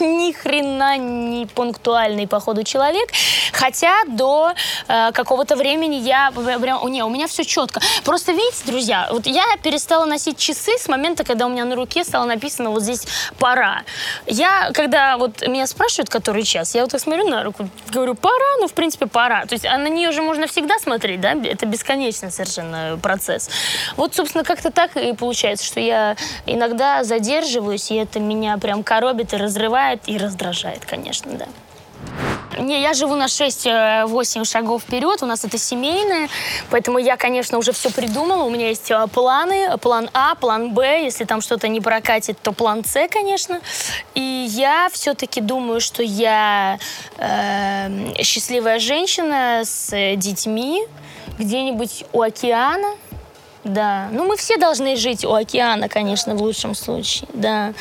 [0.00, 3.10] ни хрена не пунктуальный, походу, человек.
[3.52, 4.52] Хотя до
[4.88, 7.80] э, какого-то времени я прям, не, у меня все четко.
[8.04, 12.04] Просто видите, друзья, вот я перестала носить часы с момента, когда у меня на руке
[12.04, 13.06] стало написано вот здесь
[13.38, 13.82] пора.
[14.26, 18.56] Я, когда вот меня спрашивают, который час, я вот так смотрю на руку, говорю, пора,
[18.60, 19.46] ну, в принципе, пора.
[19.46, 23.50] То есть а на нее же можно всегда смотреть, да, это бесконечный совершенно процесс.
[23.96, 29.32] Вот, собственно, как-то так и получается, что я иногда задерживаюсь, и это меня прям коробит
[29.32, 31.46] и разрывает, и раздражает, конечно, да.
[32.58, 36.28] Не, я живу на 6-8 э, шагов вперед, у нас это семейное,
[36.70, 38.44] поэтому я, конечно, уже все придумала.
[38.44, 42.52] У меня есть э, планы, план А, план Б, если там что-то не прокатит, то
[42.52, 43.60] план С, конечно.
[44.14, 46.78] И я все-таки думаю, что я
[47.18, 50.86] э, счастливая женщина с детьми
[51.38, 52.94] где-нибудь у океана,
[53.64, 54.08] да.
[54.12, 57.72] Ну, мы все должны жить у океана, конечно, в лучшем случае, да.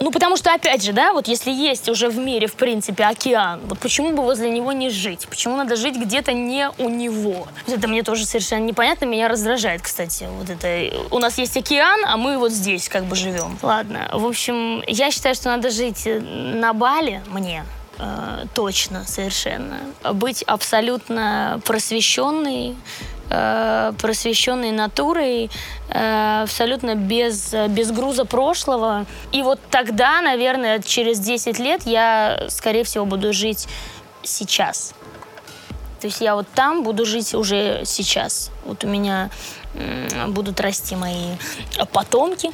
[0.00, 3.60] Ну, потому что, опять же, да, вот если есть уже в мире, в принципе, океан,
[3.64, 5.26] вот почему бы возле него не жить?
[5.28, 7.48] Почему надо жить где-то не у него?
[7.66, 10.28] Вот это мне тоже совершенно непонятно, меня раздражает, кстати.
[10.30, 13.58] Вот это, у нас есть океан, а мы вот здесь как бы живем.
[13.62, 17.64] Ладно, в общем, я считаю, что надо жить на Бали, мне,
[17.98, 19.78] э, точно, совершенно.
[20.12, 22.76] Быть абсолютно просвещенной,
[23.30, 25.50] э, просвещенной натурой,
[25.88, 29.06] э, абсолютно без, без груза прошлого.
[29.32, 33.68] И вот тогда, наверное, через 10 лет я, скорее всего, буду жить
[34.22, 34.94] сейчас.
[36.00, 38.50] То есть я вот там буду жить уже сейчас.
[38.64, 39.30] Вот у меня
[40.28, 41.34] будут расти мои
[41.92, 42.52] потомки.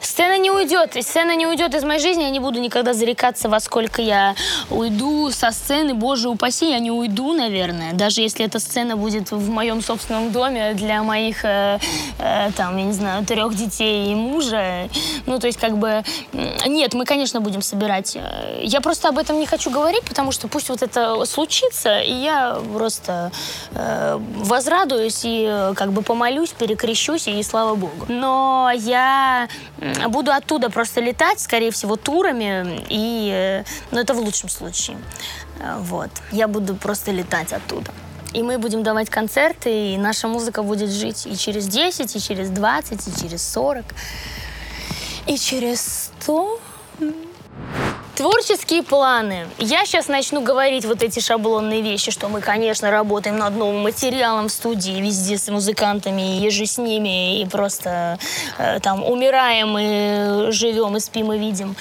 [0.00, 3.60] Сцена не уйдет, сцена не уйдет из моей жизни, я не буду никогда зарекаться, во
[3.60, 4.34] сколько я
[4.70, 9.48] уйду со сцены, боже упаси, я не уйду, наверное, даже если эта сцена будет в
[9.50, 11.78] моем собственном доме для моих, э,
[12.18, 14.88] э, там, я не знаю, трех детей и мужа,
[15.26, 16.02] ну, то есть, как бы,
[16.66, 18.16] нет, мы, конечно, будем собирать.
[18.60, 22.58] Я просто об этом не хочу говорить, потому что пусть вот это случится, и я
[22.72, 23.32] просто
[23.72, 28.06] э, возрадуюсь и, э, как бы, помолюсь, перекрещусь, и слава богу.
[28.08, 29.48] Но я
[30.08, 34.96] буду оттуда просто летать, скорее всего, турами, и, э, ну, это в лучшем случае.
[35.60, 36.10] Э, вот.
[36.32, 37.92] Я буду просто летать оттуда.
[38.32, 42.50] И мы будем давать концерты, и наша музыка будет жить и через 10, и через
[42.50, 43.84] 20, и через 40,
[45.26, 46.60] и через 100.
[48.16, 49.48] Творческие планы.
[49.58, 54.46] Я сейчас начну говорить вот эти шаблонные вещи, что мы, конечно, работаем над новым материалом
[54.46, 58.20] в студии, везде с музыкантами, езжу с ними, и просто
[58.56, 61.74] э, там умираем и живем, и спим, и видим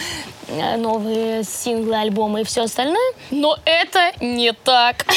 [0.47, 3.13] э, новые синглы, альбомы и все остальное.
[3.29, 5.05] Но это не так.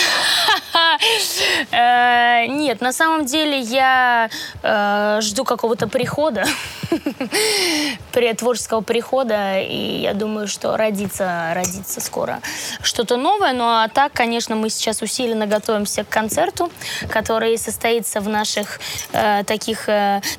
[1.70, 4.28] Э, нет, на самом деле я
[4.62, 6.44] э, жду какого-то прихода,
[8.38, 12.40] творческого прихода, и я думаю, что родится, родится скоро
[12.82, 13.53] что-то новое.
[13.53, 16.70] Ну а так, конечно, мы сейчас усиленно готовимся к концерту,
[17.09, 18.80] который состоится в наших
[19.12, 19.88] э, таких,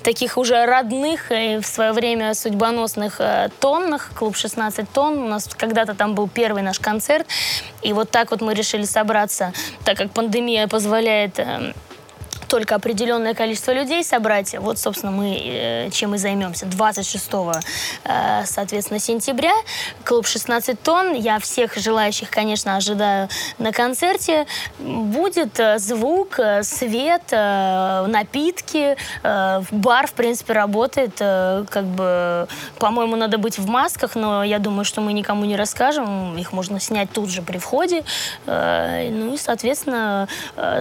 [0.03, 3.21] таких уже родных и в свое время судьбоносных
[3.59, 5.19] тоннах, клуб 16 тонн.
[5.19, 7.27] У нас когда-то там был первый наш концерт,
[7.81, 9.53] и вот так вот мы решили собраться,
[9.85, 11.73] так как пандемия позволяет эм,
[12.47, 14.55] только определенное количество людей собрать.
[14.57, 16.65] Вот, собственно, мы э, чем и займемся.
[16.65, 17.29] 26
[18.03, 19.53] э, соответственно, сентября
[20.03, 21.13] клуб 16 тонн.
[21.13, 24.47] Я всех желающих, конечно, ожидаю на концерте.
[24.79, 28.95] Будет э, звук, свет, напитки.
[29.23, 31.17] Бар, в принципе, работает.
[31.17, 32.47] Как бы,
[32.79, 36.37] по-моему, надо быть в масках, но я думаю, что мы никому не расскажем.
[36.37, 38.03] Их можно снять тут же при входе.
[38.45, 40.27] Ну и, соответственно,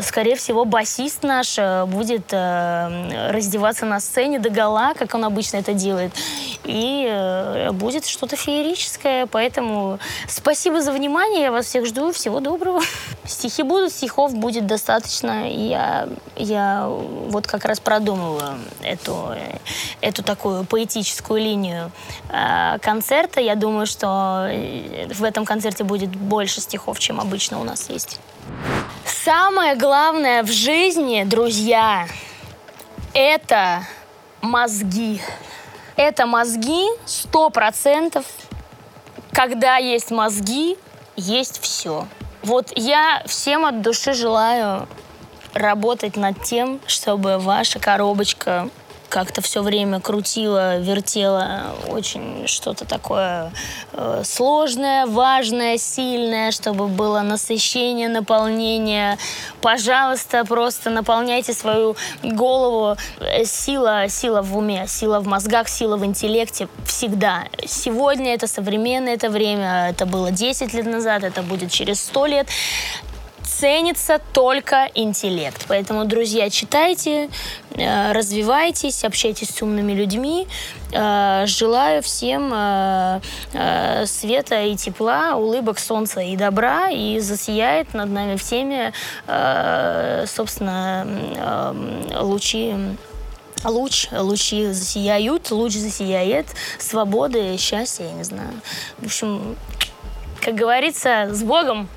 [0.03, 5.59] скорее всего, басист наш Э, будет э, раздеваться на сцене до гола, как он обычно
[5.59, 6.12] это делает.
[6.64, 9.26] И э, будет что-то феерическое.
[9.26, 9.98] Поэтому
[10.28, 11.42] спасибо за внимание.
[11.42, 12.12] Я вас всех жду.
[12.12, 12.80] Всего доброго.
[13.24, 15.50] Стихи будут, стихов будет достаточно.
[15.50, 19.34] Я, я вот как раз продумываю эту,
[20.00, 21.90] эту такую поэтическую линию
[22.80, 23.40] концерта.
[23.40, 24.48] Я думаю, что
[25.12, 28.20] в этом концерте будет больше стихов, чем обычно у нас есть.
[29.27, 32.07] Самое главное в жизни, друзья,
[33.12, 33.83] это
[34.41, 35.20] мозги.
[35.97, 38.24] Это мозги сто процентов.
[39.33, 40.79] Когда есть мозги,
[41.16, 42.07] есть все.
[42.45, 44.87] Вот я всем от души желаю
[45.55, 48.68] работать над тем, чтобы ваша коробочка
[49.09, 53.52] как-то все время крутила, вертела очень что-то такое
[53.92, 59.18] э, сложное, важное, сильное, чтобы было насыщение, наполнение.
[59.61, 62.96] Пожалуйста, просто наполняйте свою голову.
[63.20, 67.44] Э, сила, сила в уме, сила в мозгах, сила в интеллекте всегда.
[67.66, 72.48] Сегодня это современное это время, это было 10 лет назад, это будет через 100 лет
[73.59, 75.64] ценится только интеллект.
[75.68, 77.30] Поэтому, друзья, читайте,
[77.74, 80.46] э, развивайтесь, общайтесь с умными людьми.
[80.92, 83.20] Э, желаю всем э,
[84.07, 88.92] света и тепла, улыбок, солнца и добра, и засияет над нами всеми,
[90.26, 91.07] собственно,
[92.20, 92.74] лучи
[93.64, 96.46] луч, лучи засияют, луч засияет,
[96.78, 98.52] свободы, счастья, я не знаю.
[98.98, 99.57] В общем,
[100.40, 101.88] как говорится, с Богом!